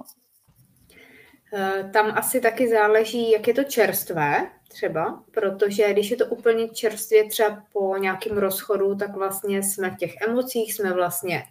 [1.53, 6.69] Eh, tam asi taky záleží, jak je to čerstvé třeba, protože když je to úplně
[6.69, 11.43] čerstvě třeba po nějakém rozchodu, tak vlastně jsme v těch emocích, jsme vlastně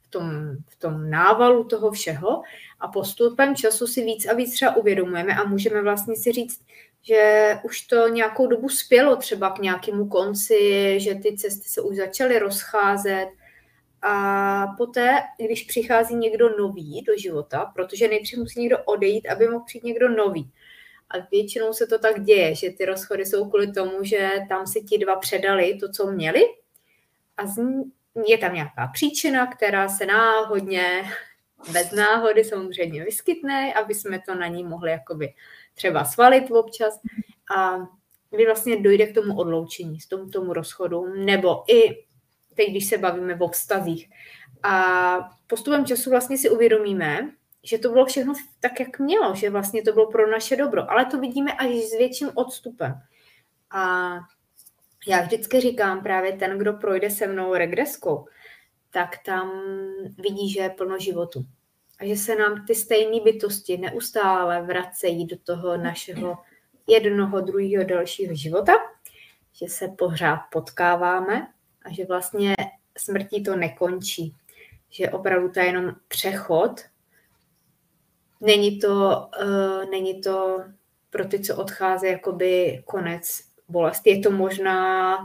[0.00, 0.30] v tom,
[0.68, 2.42] v tom návalu toho všeho
[2.80, 6.64] a postupem času si víc a víc třeba uvědomujeme a můžeme vlastně si říct,
[7.02, 11.96] že už to nějakou dobu spělo třeba k nějakému konci, že ty cesty se už
[11.96, 13.28] začaly rozcházet.
[14.02, 19.64] A poté, když přichází někdo nový do života, protože nejdřív musí někdo odejít, aby mohl
[19.64, 20.50] přijít někdo nový.
[21.10, 24.82] A většinou se to tak děje, že ty rozchody jsou kvůli tomu, že tam si
[24.82, 26.42] ti dva předali to, co měli
[27.36, 27.42] a
[28.26, 31.04] je tam nějaká příčina, která se náhodně,
[31.72, 35.34] bez náhody samozřejmě vyskytne, aby jsme to na ní mohli jakoby
[35.80, 37.00] třeba svalit občas
[37.56, 37.78] a
[38.32, 42.04] vy vlastně dojde k tomu odloučení, s tomu, tomu rozchodu, nebo i
[42.54, 44.10] teď, když se bavíme o vztazích.
[44.62, 45.16] A
[45.46, 47.30] postupem času vlastně si uvědomíme,
[47.62, 51.04] že to bylo všechno tak, jak mělo, že vlastně to bylo pro naše dobro, ale
[51.04, 52.94] to vidíme až s větším odstupem.
[53.70, 54.10] A
[55.06, 58.26] já vždycky říkám právě ten, kdo projde se mnou regreskou,
[58.90, 59.62] tak tam
[60.18, 61.44] vidí, že je plno životu
[62.00, 66.38] a že se nám ty stejné bytosti neustále vracejí do toho našeho
[66.86, 68.72] jednoho, druhého, dalšího života,
[69.52, 71.48] že se pořád potkáváme
[71.84, 72.54] a že vlastně
[72.98, 74.34] smrtí to nekončí.
[74.90, 76.80] Že opravdu to je jenom přechod.
[78.40, 80.64] Není to, uh, není to
[81.10, 84.10] pro ty, co odchází, jakoby konec bolesti.
[84.10, 85.16] Je to možná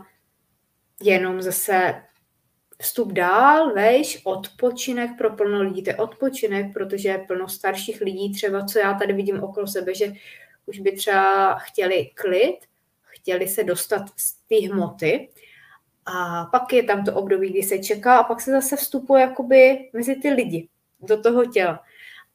[1.04, 2.05] jenom zase
[2.82, 5.84] vstup dál, vejš, odpočinek pro plno lidí.
[5.84, 9.96] To je odpočinek, protože je plno starších lidí, třeba co já tady vidím okolo sebe,
[9.96, 10.14] že
[10.66, 12.58] už by třeba chtěli klid,
[13.02, 15.30] chtěli se dostat z té hmoty
[16.06, 19.90] a pak je tam to období, kdy se čeká a pak se zase vstupuje jakoby
[19.94, 20.68] mezi ty lidi,
[21.00, 21.84] do toho těla.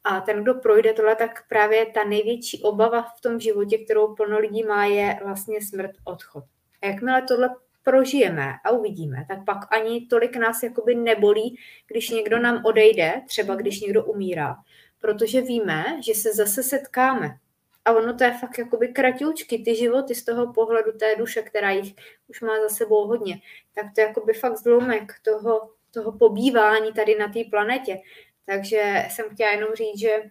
[0.03, 4.39] A ten, kdo projde tohle, tak právě ta největší obava v tom životě, kterou plno
[4.39, 6.43] lidí má, je vlastně smrt, odchod.
[6.81, 7.49] A jakmile tohle
[7.83, 13.55] prožijeme a uvidíme, tak pak ani tolik nás jakoby nebolí, když někdo nám odejde, třeba
[13.55, 14.55] když někdo umírá,
[15.01, 17.37] protože víme, že se zase setkáme.
[17.85, 21.71] A ono to je fakt jakoby kratičky, ty životy z toho pohledu té duše, která
[21.71, 21.95] jich
[22.27, 23.41] už má za sebou hodně,
[23.75, 27.97] tak to je jakoby fakt zlomek toho, toho pobývání tady na té planetě.
[28.45, 30.23] Takže jsem chtěla jenom říct, že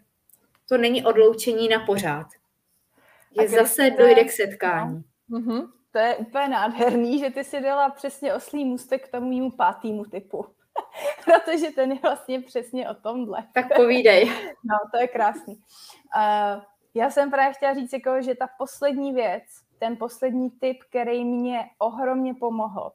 [0.69, 2.27] to není odloučení na pořád.
[3.41, 5.05] Že zase dojde k setkání.
[5.31, 5.71] Uh-huh.
[5.93, 10.05] To je úplně nádherný, že ty si dala přesně oslý můstek k tomu mému pátýmu
[10.05, 10.47] typu.
[11.25, 13.47] Protože ten je vlastně přesně o tomhle.
[13.55, 14.27] Tak povídej.
[14.65, 15.55] no, to je krásný.
[16.17, 16.63] Uh,
[16.95, 19.43] já jsem právě chtěla říct, jako, že ta poslední věc,
[19.79, 22.93] ten poslední tip, který mě ohromně pomohl,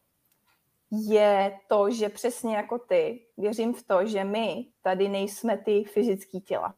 [0.91, 6.39] je to, že přesně jako ty, věřím v to, že my tady nejsme ty fyzické
[6.39, 6.75] těla.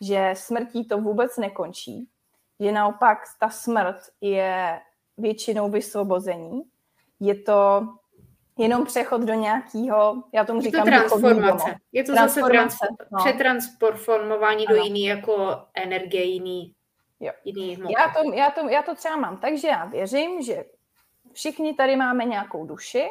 [0.00, 2.08] Že smrtí to vůbec nekončí.
[2.60, 4.80] Že naopak ta smrt je
[5.18, 6.62] většinou vysvobození.
[7.20, 7.88] Je to
[8.58, 11.74] jenom přechod do nějakého, já tomu říkám, je to transformace.
[11.92, 12.76] Je to zase trans,
[13.12, 13.18] no.
[13.18, 14.76] přetransformování ano.
[14.76, 16.74] do jiný jako energie, jiný,
[17.20, 17.32] jo.
[17.44, 20.64] jiný Já to, já, to, já to třeba mám, takže já věřím, že
[21.32, 23.04] všichni tady máme nějakou duši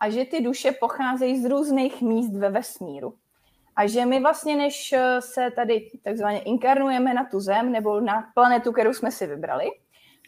[0.00, 3.14] a že ty duše pocházejí z různých míst ve vesmíru.
[3.76, 8.72] A že my vlastně, než se tady takzvaně inkarnujeme na tu zem nebo na planetu,
[8.72, 9.70] kterou jsme si vybrali,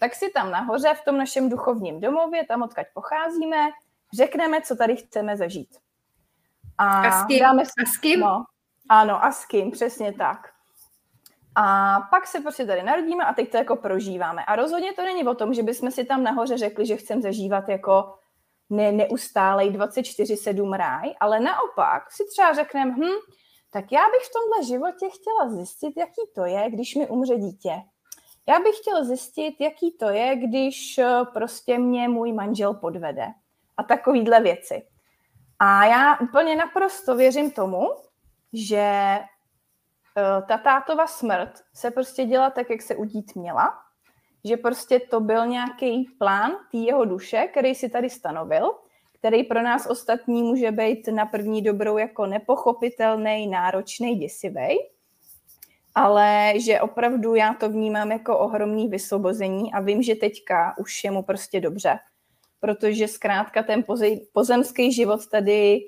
[0.04, 3.68] tak si tam nahoře v tom našem duchovním domově, tam odkaď pocházíme,
[4.16, 5.68] řekneme, co tady chceme zažít.
[6.78, 7.40] A, a s kým?
[7.40, 8.20] Dáme si, a s kým?
[8.20, 8.44] No,
[8.88, 10.38] ano, a s kým, přesně tak.
[11.54, 14.44] A pak se prostě tady narodíme a teď to jako prožíváme.
[14.44, 17.68] A rozhodně to není o tom, že bychom si tam nahoře řekli, že chceme zažívat
[17.68, 18.14] jako
[18.70, 23.18] ne, neustálej 24-7 ráj, ale naopak si třeba řekneme, hm,
[23.70, 27.72] tak já bych v tomhle životě chtěla zjistit, jaký to je, když mi umře dítě.
[28.48, 33.26] Já bych chtěla zjistit, jaký to je, když eh, prostě mě můj manžel podvede.
[33.76, 34.86] A takovýhle věci.
[35.58, 37.88] A já úplně naprosto věřím tomu,
[38.52, 39.22] že eh,
[40.48, 43.78] ta tátova smrt se prostě dělá tak, jak se udít měla,
[44.44, 48.72] že prostě to byl nějaký plán té jeho duše, který si tady stanovil,
[49.18, 54.78] který pro nás ostatní může být na první dobrou jako nepochopitelný, náročný, děsivý,
[55.94, 61.10] ale že opravdu já to vnímám jako ohromný vysvobození a vím, že teďka už je
[61.10, 61.98] mu prostě dobře,
[62.60, 63.84] protože zkrátka ten
[64.32, 65.80] pozemský život tady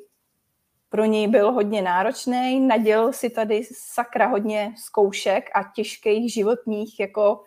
[0.88, 7.42] pro něj byl hodně náročný, naděl si tady sakra hodně zkoušek a těžkých životních jako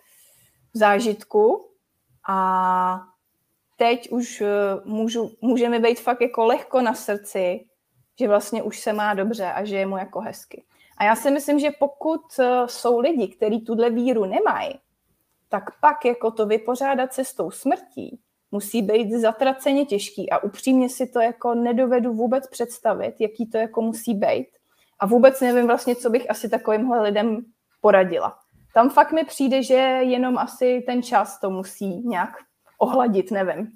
[0.73, 1.69] zážitku
[2.29, 3.01] a
[3.77, 4.47] teď už eh,
[4.85, 7.65] můžu, můžeme být fakt jako lehko na srdci,
[8.19, 10.63] že vlastně už se má dobře a že je mu jako hezky.
[10.99, 14.79] A já si myslím, že pokud eh, jsou lidi, kteří tuhle víru nemají,
[15.49, 18.19] tak pak jako to vypořádat se s tou smrtí
[18.51, 23.81] musí být zatraceně těžký a upřímně si to jako nedovedu vůbec představit, jaký to jako
[23.81, 24.47] musí být.
[24.99, 27.45] A vůbec nevím vlastně, co bych asi takovýmhle lidem
[27.81, 28.39] poradila.
[28.73, 32.29] Tam fakt mi přijde, že jenom asi ten čas to musí nějak
[32.77, 33.71] ohladit, nevím.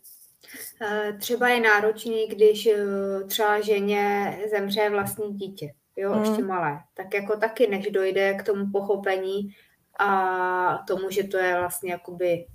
[0.82, 6.24] Eh, třeba je náročný, když eh, třeba ženě zemře vlastní dítě, jo, mm.
[6.24, 6.80] ještě malé.
[6.94, 9.56] Tak jako taky, než dojde k tomu pochopení
[10.00, 12.46] a tomu, že to je vlastně jakoby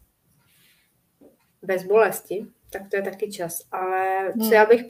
[1.63, 3.59] bez bolesti, tak to je taky čas.
[3.73, 4.53] Ale co mm.
[4.53, 4.85] já bych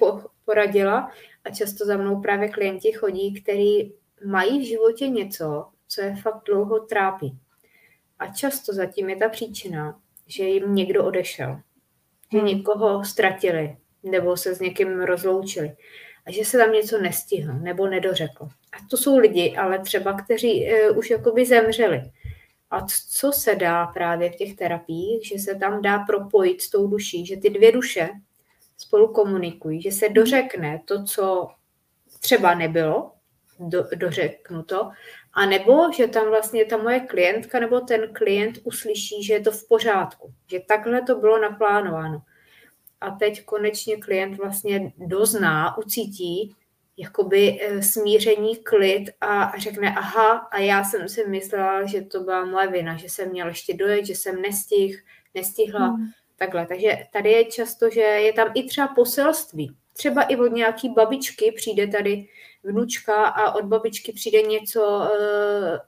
[0.44, 1.11] poradila,
[1.44, 3.94] a často za mnou právě klienti chodí, kteří
[4.26, 7.38] mají v životě něco, co je fakt dlouho trápí.
[8.18, 11.61] A často zatím je ta příčina, že jim někdo odešel,
[12.32, 12.46] že hmm.
[12.46, 15.76] někoho ztratili nebo se s někým rozloučili
[16.28, 18.44] a že se tam něco nestihlo nebo nedořekl.
[18.44, 22.02] A to jsou lidi, ale třeba, kteří uh, už jakoby zemřeli.
[22.70, 26.86] A co se dá právě v těch terapiích, že se tam dá propojit s tou
[26.86, 28.08] duší, že ty dvě duše
[28.78, 31.48] spolu komunikují, že se dořekne to, co
[32.20, 33.12] třeba nebylo
[33.58, 34.90] do, dořeknuto,
[35.32, 39.50] a nebo, že tam vlastně ta moje klientka nebo ten klient uslyší, že je to
[39.50, 42.22] v pořádku, že takhle to bylo naplánováno.
[43.00, 46.56] A teď konečně klient vlastně dozná, ucítí
[46.98, 52.44] jakoby eh, smíření, klid a řekne, aha, a já jsem si myslela, že to byla
[52.44, 56.06] moje vina, že jsem měla ještě dojet, že jsem nestih, nestihla, mm.
[56.37, 56.66] takhle.
[56.66, 59.76] Takže tady je často, že je tam i třeba poselství.
[59.92, 62.28] Třeba i od nějaký babičky přijde tady
[62.62, 65.78] vnučka a od babičky přijde něco, eh,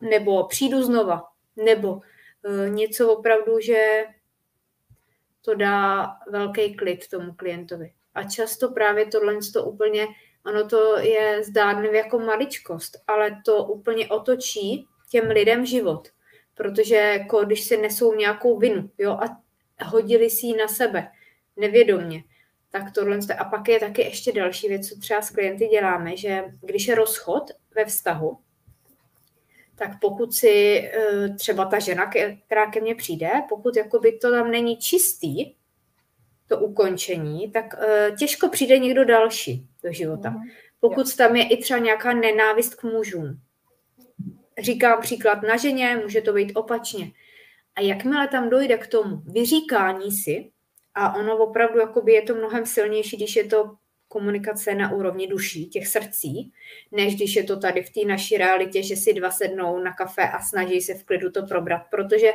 [0.00, 1.24] nebo přijdu znova,
[1.56, 2.00] nebo
[2.44, 4.04] eh, něco opravdu, že
[5.42, 7.92] to dá velký klid tomu klientovi.
[8.14, 10.06] A často právě tohle to úplně,
[10.46, 16.08] ono to je zdánlivě jako maličkost, ale to úplně otočí těm lidem život.
[16.54, 19.42] Protože jako když se nesou nějakou vinu jo, a
[19.84, 21.08] hodili si ji na sebe
[21.56, 22.24] nevědomně,
[22.70, 23.18] tak tohle.
[23.38, 26.94] A pak je taky ještě další věc, co třeba s klienty děláme, že když je
[26.94, 27.42] rozchod
[27.74, 28.38] ve vztahu,
[29.78, 32.10] tak pokud si eh, třeba ta žena,
[32.46, 35.54] která ke mně přijde, pokud jakoby to tam není čistý,
[36.48, 40.30] to ukončení, tak eh, těžko přijde někdo další do života.
[40.30, 40.42] Mhm.
[40.80, 43.40] Pokud tam je i třeba nějaká nenávist k mužům.
[44.58, 47.10] Říkám příklad na ženě, může to být opačně.
[47.74, 50.50] A jakmile tam dojde k tomu vyříkání si,
[50.94, 53.74] a ono opravdu jakoby je to mnohem silnější, když je to
[54.08, 56.52] komunikace na úrovni duší, těch srdcí,
[56.92, 60.28] než když je to tady v té naší realitě, že si dva sednou na kafe
[60.28, 62.30] a snaží se v klidu to probrat, protože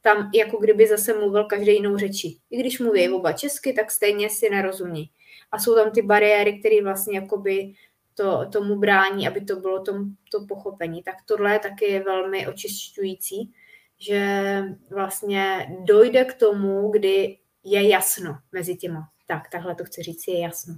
[0.00, 2.40] tam jako kdyby zase mluvil každý jinou řečí.
[2.50, 5.10] I když mluví oba česky, tak stejně si nerozumí.
[5.52, 7.72] A jsou tam ty bariéry, které vlastně jakoby
[8.14, 11.02] to, tomu brání, aby to bylo tom, to pochopení.
[11.02, 13.52] Tak tohle je taky velmi očišťující,
[13.98, 19.08] že vlastně dojde k tomu, kdy je jasno mezi těma.
[19.26, 20.74] Tak, takhle to chci říct, je jasno.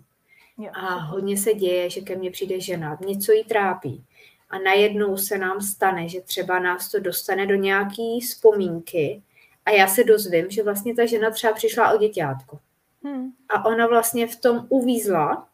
[0.68, 4.04] A hodně se děje, že ke mně přijde žena, něco jí trápí.
[4.50, 9.22] A najednou se nám stane, že třeba nás to dostane do nějaký vzpomínky
[9.66, 12.58] a já se dozvím, že vlastně ta žena třeba přišla o děťátko.
[13.04, 13.32] Hmm.
[13.48, 15.48] A ona vlastně v tom uvízla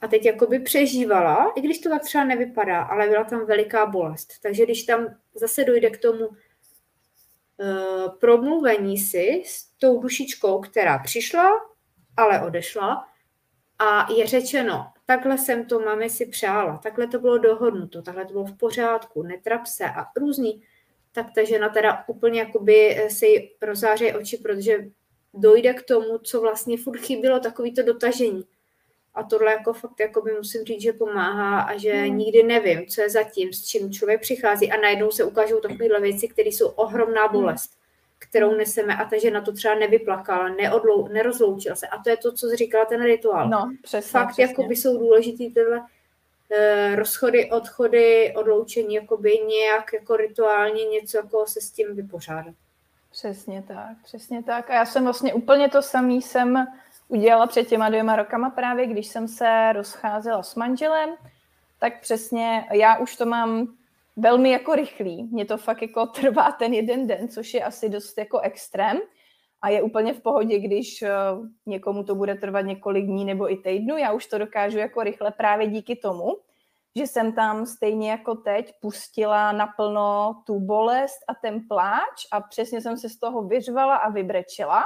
[0.00, 4.32] a teď jakoby přežívala, i když to tak třeba nevypadá, ale byla tam veliká bolest.
[4.42, 6.36] Takže když tam zase dojde k tomu uh,
[8.20, 11.50] promluvení si s tou dušičkou, která přišla,
[12.16, 13.08] ale odešla,
[13.78, 18.32] a je řečeno, takhle jsem to mami si přála, takhle to bylo dohodnuto, takhle to
[18.32, 20.62] bylo v pořádku, netrap se a různý,
[21.12, 23.50] tak ta žena teda úplně jakoby eh, se jí
[24.20, 24.84] oči, protože
[25.34, 28.44] dojde k tomu, co vlastně furt chybilo, takový to dotažení.
[29.14, 32.18] A tohle jako fakt jakoby musím říct, že pomáhá a že hmm.
[32.18, 36.28] nikdy nevím, co je zatím, s čím člověk přichází a najednou se ukážou takovéhle věci,
[36.28, 37.70] které jsou ohromná bolest
[38.18, 41.86] kterou neseme a ta žena to třeba nevyplakala, neodlou, nerozloučila se.
[41.86, 43.48] A to je to, co říkala, ten rituál.
[43.48, 44.44] No, přesně, Fakt přesně.
[44.44, 51.16] jako by jsou důležitý tyhle uh, rozchody, odchody, odloučení, jako by nějak jako rituálně něco
[51.16, 52.54] jako se s tím vypořádat.
[53.10, 54.70] Přesně tak, přesně tak.
[54.70, 56.66] A já jsem vlastně úplně to samý jsem
[57.08, 61.10] udělala před těma dvěma rokama právě, když jsem se rozcházela s manželem,
[61.78, 63.76] tak přesně já už to mám
[64.16, 65.22] velmi jako rychlý.
[65.22, 68.98] Mně to fakt jako trvá ten jeden den, což je asi dost jako extrém.
[69.62, 73.56] A je úplně v pohodě, když uh, někomu to bude trvat několik dní nebo i
[73.56, 73.96] týdnu.
[73.96, 76.36] Já už to dokážu jako rychle právě díky tomu,
[76.96, 82.80] že jsem tam stejně jako teď pustila naplno tu bolest a ten pláč a přesně
[82.80, 84.84] jsem se z toho vyřvala a vybrečela,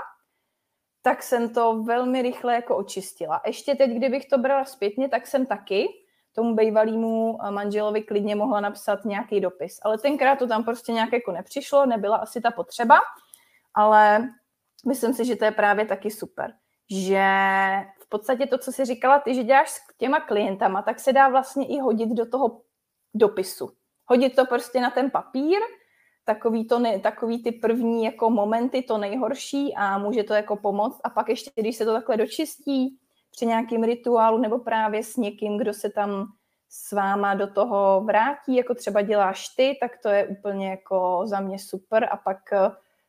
[1.03, 3.41] tak jsem to velmi rychle jako očistila.
[3.47, 5.89] Ještě teď, kdybych to brala zpětně, tak jsem taky
[6.35, 9.78] tomu bývalému eh, manželovi klidně mohla napsat nějaký dopis.
[9.83, 12.99] Ale tenkrát to tam prostě nějak jako nepřišlo, nebyla asi ta potřeba,
[13.74, 14.28] ale
[14.87, 16.53] myslím si, že to je právě taky super.
[16.91, 17.24] Že
[18.01, 21.28] v podstatě to, co si říkala ty, že děláš s těma klientama, tak se dá
[21.28, 22.61] vlastně i hodit do toho
[23.14, 23.70] dopisu.
[24.07, 25.59] Hodit to prostě na ten papír,
[26.24, 31.01] takový, to ne, takový ty první jako momenty, to nejhorší a může to jako pomoct.
[31.05, 32.99] A pak ještě, když se to takhle dočistí,
[33.31, 36.26] při nějakým rituálu nebo právě s někým, kdo se tam
[36.68, 41.41] s váma do toho vrátí, jako třeba děláš ty, tak to je úplně jako za
[41.41, 42.39] mě super a pak,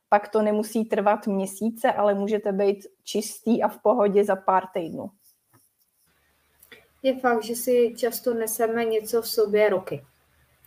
[0.10, 5.10] pak to nemusí trvat měsíce, ale můžete být čistý a v pohodě za pár týdnů.
[7.04, 10.06] Je fakt, že si často neseme něco v sobě roky.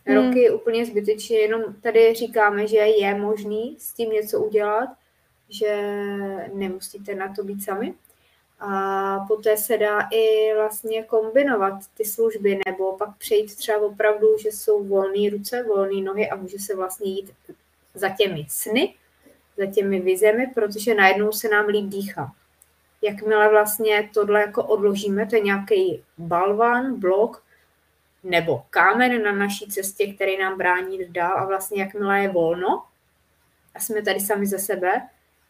[0.05, 0.15] Hmm.
[0.15, 0.55] Roky hmm.
[0.55, 4.89] úplně zbytečně, jenom tady říkáme, že je možný s tím něco udělat,
[5.49, 5.93] že
[6.53, 7.93] nemusíte na to být sami.
[8.59, 14.49] A poté se dá i vlastně kombinovat ty služby, nebo pak přejít třeba opravdu, že
[14.49, 17.31] jsou volné ruce, volné nohy a může se vlastně jít
[17.93, 18.95] za těmi sny,
[19.57, 22.31] za těmi vizemi, protože najednou se nám líp dýchá.
[23.01, 27.43] Jakmile vlastně tohle jako odložíme, to je nějaký balvan, blok
[28.23, 32.83] nebo kámen na naší cestě, který nám brání dál a vlastně jakmile je volno
[33.75, 35.01] a jsme tady sami za sebe,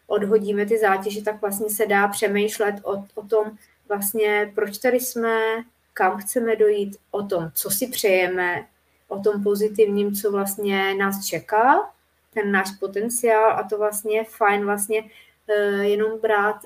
[0.06, 3.50] odhodíme ty zátěže, tak vlastně se dá přemýšlet o, o tom,
[3.88, 5.38] vlastně proč tady jsme,
[5.94, 8.66] kam chceme dojít, o tom, co si přejeme,
[9.08, 11.90] o tom pozitivním, co vlastně nás čeká,
[12.34, 16.56] ten náš potenciál a to vlastně je fajn vlastně uh, jenom brát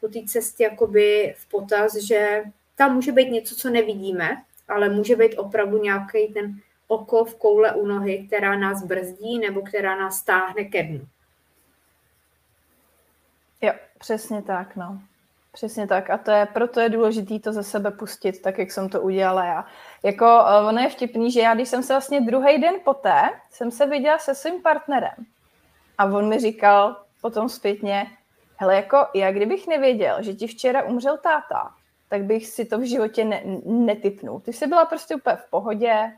[0.00, 2.42] po té cestě jakoby v potaz, že
[2.76, 7.72] tam může být něco, co nevidíme, ale může být opravdu nějaký ten oko v koule
[7.72, 11.00] u nohy, která nás brzdí nebo která nás stáhne ke dnu.
[13.60, 14.98] Jo, přesně tak, no.
[15.52, 16.10] Přesně tak.
[16.10, 19.44] A to je, proto je důležité to ze sebe pustit, tak jak jsem to udělala
[19.44, 19.66] já.
[20.02, 23.70] Jako uh, ono je vtipný, že já, když jsem se vlastně druhý den poté, jsem
[23.70, 25.14] se viděla se svým partnerem.
[25.98, 28.06] A on mi říkal potom zpětně,
[28.56, 31.74] hele, jako já kdybych nevěděl, že ti včera umřel táta,
[32.08, 34.40] tak bych si to v životě ne, netypnul.
[34.40, 36.12] Ty jsi byla prostě úplně v pohodě,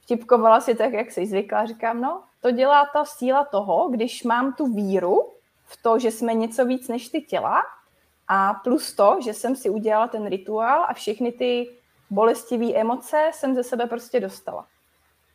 [0.00, 1.66] vtipkovala si tak, jak jsi zvykla.
[1.66, 5.32] Říkám, no, to dělá ta síla toho, když mám tu víru,
[5.70, 7.62] v to, že jsme něco víc než ty těla
[8.28, 11.70] a plus to, že jsem si udělala ten rituál a všechny ty
[12.10, 14.66] bolestivé emoce jsem ze sebe prostě dostala.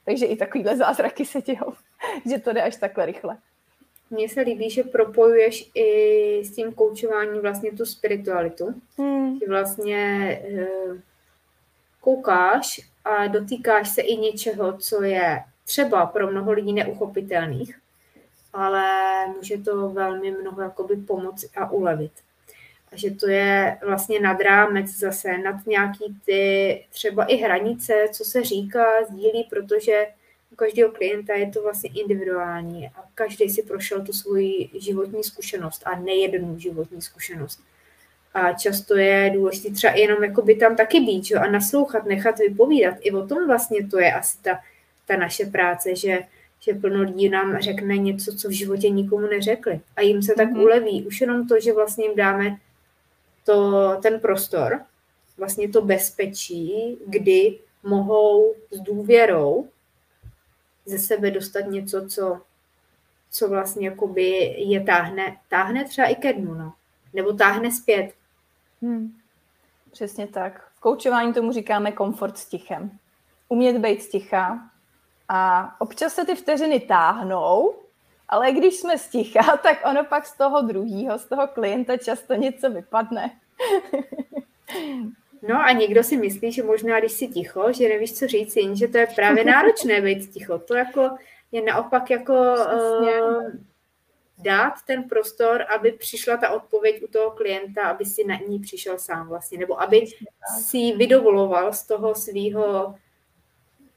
[0.05, 1.73] Takže i takovýhle zázraky se dějou,
[2.29, 3.38] že to jde až takhle rychle.
[4.09, 8.81] mně se líbí, že propojuješ i s tím koučováním vlastně tu spiritualitu.
[8.97, 9.39] Hmm.
[9.39, 9.97] Že vlastně
[10.31, 10.67] e,
[12.01, 17.79] koukáš a dotýkáš se i něčeho, co je třeba pro mnoho lidí neuchopitelných,
[18.55, 18.87] ale
[19.37, 22.11] může to velmi mnoho jakoby pomoci a ulevit.
[22.91, 28.23] A že to je vlastně nad rámec zase, nad nějaký ty třeba i hranice, co
[28.23, 30.05] se říká, sdílí, protože
[30.51, 35.81] u každého klienta je to vlastně individuální a každý si prošel tu svoji životní zkušenost
[35.85, 37.59] a nejednu životní zkušenost.
[38.33, 41.35] A často je důležité třeba jenom jakoby tam taky být že?
[41.35, 42.95] a naslouchat, nechat vypovídat.
[43.01, 44.59] I o tom vlastně to je asi ta,
[45.07, 46.19] ta naše práce, že,
[46.66, 49.82] že plno lidí nám řekne něco, co v životě nikomu neřekli.
[49.95, 50.61] A jim se tak mm-hmm.
[50.61, 51.05] uleví.
[51.07, 52.57] Už jenom to, že vlastně jim dáme
[53.45, 54.82] to, ten prostor,
[55.38, 59.70] vlastně to bezpečí, kdy mohou s důvěrou
[60.86, 62.41] ze sebe dostat něco, co,
[63.32, 66.74] co vlastně jakoby je táhne, táhne třeba i ke dnu, no.
[67.13, 68.13] Nebo táhne zpět.
[68.82, 69.13] Hmm.
[69.91, 70.70] Přesně tak.
[70.76, 72.91] V koučování tomu říkáme komfort s tichem.
[73.49, 74.72] Umět být sticha
[75.30, 77.76] a občas se ty vteřiny táhnou,
[78.30, 82.69] ale když jsme sticha, tak ono pak z toho druhého, z toho klienta často něco
[82.69, 83.32] vypadne.
[85.47, 88.88] No a někdo si myslí, že možná, když si ticho, že nevíš, co říct, jenže
[88.88, 90.59] to je právě náročné být ticho.
[90.59, 91.09] To jako
[91.51, 93.51] je naopak jako uh,
[94.38, 98.97] dát ten prostor, aby přišla ta odpověď u toho klienta, aby si na ní přišel
[98.99, 100.05] sám vlastně, nebo aby
[100.61, 102.95] si vydovoloval z toho svého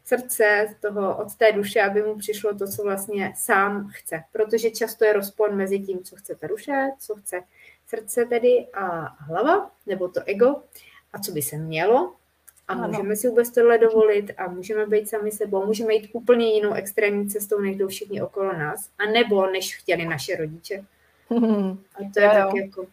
[0.09, 4.23] srdce, z toho, od té duše, aby mu přišlo to, co vlastně sám chce.
[4.33, 7.43] Protože často je rozpor mezi tím, co chce ta duše, co chce
[7.87, 8.89] srdce tedy a
[9.19, 10.63] hlava, nebo to ego,
[11.13, 12.13] a co by se mělo.
[12.69, 12.89] A ano.
[12.89, 17.31] můžeme si vůbec tohle dovolit a můžeme být sami sebou, můžeme jít úplně jinou extrémní
[17.31, 20.85] cestou, než jdou všichni okolo nás, a nebo než chtěli naše rodiče.
[21.95, 22.87] A to je jo, tak jako...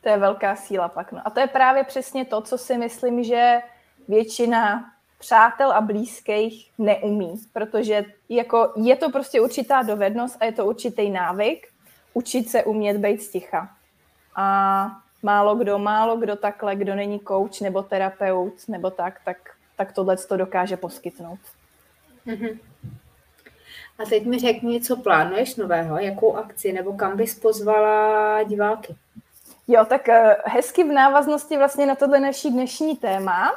[0.00, 1.12] To je velká síla pak.
[1.12, 1.20] No.
[1.24, 3.58] A to je právě přesně to, co si myslím, že
[4.08, 4.93] většina
[5.24, 11.10] přátel a blízkých neumí, protože jako je to prostě určitá dovednost a je to určitý
[11.10, 11.68] návyk
[12.14, 13.68] učit se umět být sticha.
[14.36, 14.46] A
[15.22, 19.36] málo kdo, málo kdo takhle, kdo není coach nebo terapeut nebo tak, tak,
[19.76, 21.38] tak tohle to dokáže poskytnout.
[22.26, 22.58] Mm-hmm.
[23.98, 28.96] A teď mi řekni, co plánuješ nového, jakou akci nebo kam bys pozvala diváky?
[29.68, 33.52] Jo, tak eh, hezky v návaznosti vlastně na tohle naší dnešní téma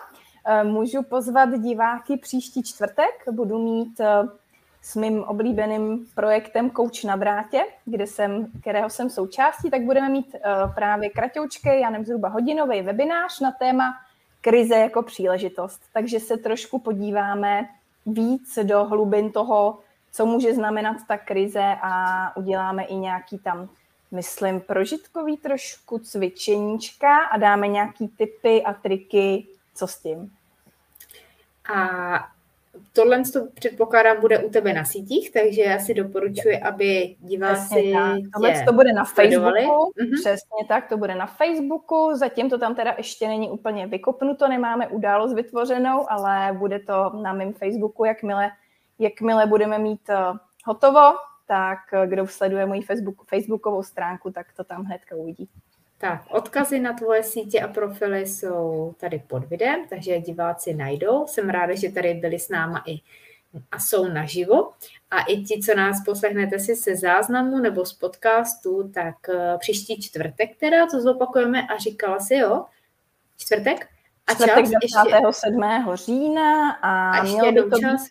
[0.64, 3.24] můžu pozvat diváky příští čtvrtek.
[3.32, 4.28] Budu mít eh,
[4.82, 10.36] s mým oblíbeným projektem Coach na drátě, kde jsem, kterého jsem součástí, tak budeme mít
[10.36, 13.94] uh, právě kratoučký, já nevím, zhruba hodinový webinář na téma
[14.42, 15.82] krize jako příležitost.
[15.94, 17.68] Takže se trošku podíváme
[18.06, 19.80] víc do hlubin toho,
[20.12, 23.70] co může znamenat ta krize a uděláme i nějaký tam,
[24.12, 30.37] myslím, prožitkový trošku cvičeníčka a dáme nějaký tipy a triky, co s tím.
[31.76, 32.28] A
[32.94, 37.94] tohle to předpokládám bude u tebe na sítích, takže já si doporučuji, aby diváci
[38.34, 40.14] Tohle to bude na Facebooku, mm-hmm.
[40.14, 44.88] přesně tak, to bude na Facebooku, zatím to tam teda ještě není úplně vykopnuto, nemáme
[44.88, 48.52] událost vytvořenou, ale bude to na mém Facebooku, jakmile,
[49.00, 51.16] jakmile budeme mít uh, hotovo,
[51.48, 55.50] tak uh, kdo sleduje moji Facebook, Facebookovou stránku, tak to tam hnedka uvidí.
[56.00, 61.28] Tak, odkazy na tvoje sítě a profily jsou tady pod videem, takže diváci najdou.
[61.28, 63.00] Jsem ráda, že tady byli s náma i
[63.72, 64.72] a jsou naživo.
[65.12, 70.02] A i ti, co nás poslechnete si se záznamu nebo z podcastu, tak uh, příští
[70.02, 72.66] čtvrtek teda to zopakujeme a říkala si, jo,
[73.38, 73.88] čtvrtek?
[74.28, 75.64] A čtvrtek čas 27.
[75.64, 75.96] Ještě...
[76.06, 78.08] října a, a mělo by to čas?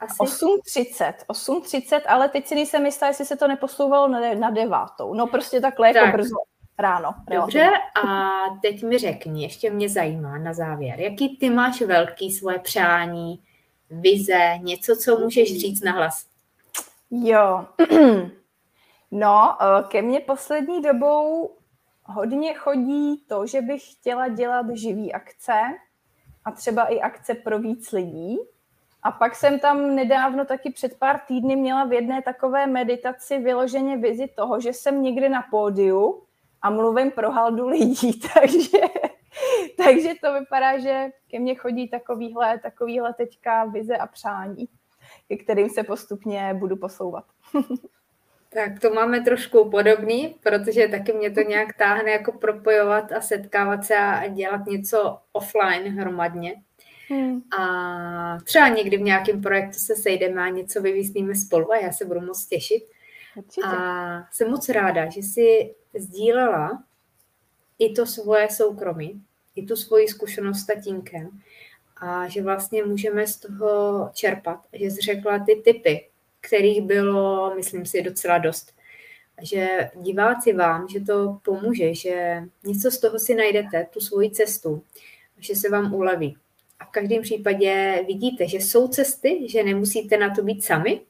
[0.00, 0.18] Asi?
[0.18, 5.14] 8.30, 8.30, ale teď si nejsem jistá, jestli se to neposouvalo na, na devátou.
[5.14, 6.06] No prostě takhle jako tak.
[6.06, 6.36] jako brzo
[6.78, 7.14] ráno.
[7.30, 7.70] Dobře,
[8.04, 13.40] a teď mi řekni, ještě mě zajímá na závěr, jaký ty máš velký svoje přání,
[13.90, 16.26] vize, něco, co můžeš říct na hlas?
[17.10, 17.66] Jo,
[19.10, 21.50] no, eh, ke mně poslední dobou
[22.04, 25.60] hodně chodí to, že bych chtěla dělat živý akce
[26.44, 28.38] a třeba i akce pro víc lidí.
[29.02, 33.96] A pak jsem tam nedávno taky před pár týdny měla v jedné takové meditaci vyloženě
[33.96, 36.22] vizi toho, že jsem někde na pódiu
[36.62, 38.78] a mluvím pro haldu lidí, takže,
[39.76, 44.68] takže to vypadá, že ke mně chodí takovýhle, takovýhle teďka vize a přání,
[45.28, 47.24] ke kterým se postupně budu posouvat.
[48.48, 53.84] Tak to máme trošku podobný, protože taky mě to nějak táhne jako propojovat a setkávat
[53.84, 56.54] se a dělat něco offline hromadně.
[57.08, 57.42] Hmm.
[57.58, 62.04] A třeba někdy v nějakém projektu se sejdeme a něco vyvízníme spolu a já se
[62.04, 62.82] budu moc těšit.
[63.36, 63.66] Určitě.
[63.66, 66.84] A jsem moc ráda, že jsi sdílela
[67.78, 69.22] i to svoje soukromí,
[69.56, 71.40] i tu svoji zkušenost s tatínkem
[71.96, 74.60] a že vlastně můžeme z toho čerpat.
[74.72, 76.08] Že jsi řekla ty typy,
[76.40, 78.72] kterých bylo, myslím si, docela dost.
[79.42, 84.82] Že diváci vám, že to pomůže, že něco z toho si najdete, tu svoji cestu,
[85.38, 86.36] že se vám uleví.
[86.80, 91.00] A v každém případě vidíte, že jsou cesty, že nemusíte na to být sami,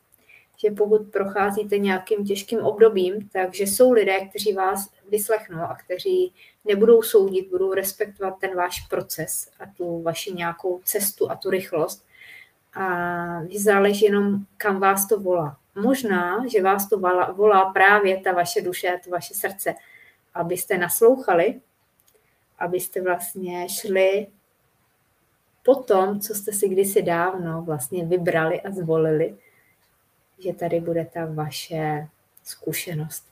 [0.66, 6.32] že pokud procházíte nějakým těžkým obdobím, takže jsou lidé, kteří vás vyslechnou a kteří
[6.64, 12.06] nebudou soudit, budou respektovat ten váš proces a tu vaši nějakou cestu a tu rychlost.
[12.74, 12.86] A
[13.56, 15.56] záleží jenom, kam vás to volá.
[15.74, 16.98] Možná, že vás to
[17.32, 19.74] volá právě ta vaše duše, to vaše srdce,
[20.34, 21.60] abyste naslouchali,
[22.58, 24.26] abyste vlastně šli
[25.64, 29.36] po tom, co jste si kdysi dávno vlastně vybrali a zvolili,
[30.38, 32.08] že tady bude ta vaše
[32.44, 33.24] zkušenost.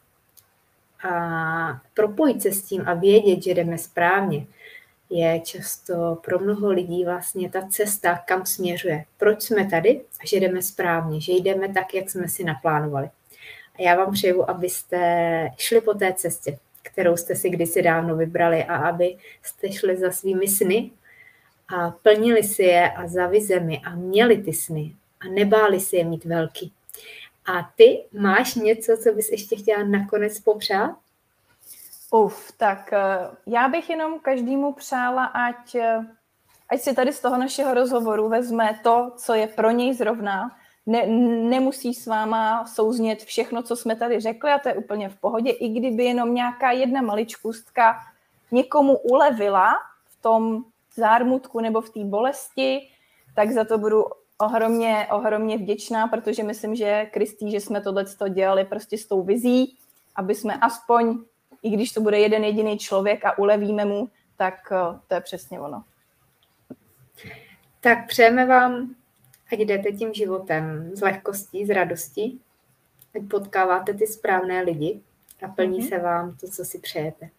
[1.08, 4.46] A propojit se s tím a vědět, že jdeme správně,
[5.10, 9.04] je často pro mnoho lidí vlastně ta cesta, kam směřuje.
[9.16, 13.10] Proč jsme tady a že jdeme správně, že jdeme tak, jak jsme si naplánovali.
[13.78, 18.64] A já vám přeju, abyste šli po té cestě, kterou jste si kdysi dávno vybrali
[18.64, 20.90] a abyste šli za svými sny
[21.76, 26.04] a plnili si je a za vizemi a měli ty sny a nebáli si je
[26.04, 26.72] mít velký.
[27.46, 30.96] A ty máš něco, co bys ještě chtěla nakonec popřát?
[32.10, 36.06] Uf, tak eh, já bych jenom každému přála, ať, eh,
[36.68, 40.56] ať si tady z toho našeho rozhovoru vezme to, co je pro něj zrovna.
[40.86, 41.06] Ne,
[41.48, 45.50] nemusí s váma souznět všechno, co jsme tady řekli a to je úplně v pohodě.
[45.50, 47.96] I kdyby jenom nějaká jedna maličkustka
[48.52, 49.74] někomu ulevila
[50.06, 50.64] v tom
[50.96, 52.88] zármutku nebo v té bolesti,
[53.34, 54.04] tak za to budu
[54.44, 59.76] ohromně, ohromně vděčná, protože myslím, že Kristý, že jsme tohle dělali prostě s tou vizí,
[60.16, 61.18] aby jsme aspoň,
[61.62, 65.60] i když to bude jeden jediný člověk a ulevíme mu, tak eh, to je přesně
[65.60, 65.84] ono.
[67.80, 68.94] Tak přejeme vám,
[69.52, 72.40] ať jdete tím životem s lehkostí, s radostí,
[73.14, 75.00] ať potkáváte ty správné lidi
[75.44, 75.88] a plní mm-hmm.
[75.88, 77.30] se vám to, co si přejete.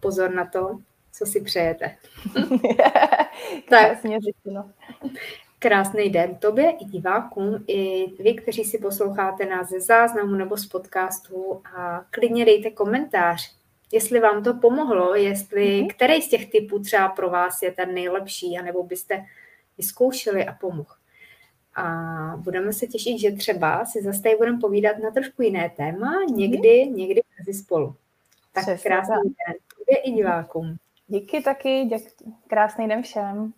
[0.00, 0.78] Pozor na to,
[1.12, 1.96] co si přejete.
[3.70, 3.98] tak.
[4.02, 4.70] řečeno.
[5.58, 10.66] Krásný den tobě i divákům, i vy, kteří si posloucháte nás ze záznamu nebo z
[10.66, 13.58] podcastu a klidně dejte komentář,
[13.92, 15.86] jestli vám to pomohlo, jestli mm-hmm.
[15.94, 19.24] který z těch typů třeba pro vás je ten nejlepší, anebo byste
[19.78, 20.94] vyzkoušeli a pomohl.
[21.74, 21.84] A
[22.36, 26.68] budeme se těšit, že třeba si zase tady budeme povídat na trošku jiné téma, někdy,
[26.68, 26.94] mm-hmm.
[26.94, 27.94] někdy mezi spolu.
[28.52, 29.24] Tak Přesně krásný tak.
[29.24, 30.76] den tobě i divákům.
[31.06, 32.02] Díky taky, děk,
[32.46, 33.52] krásný den všem.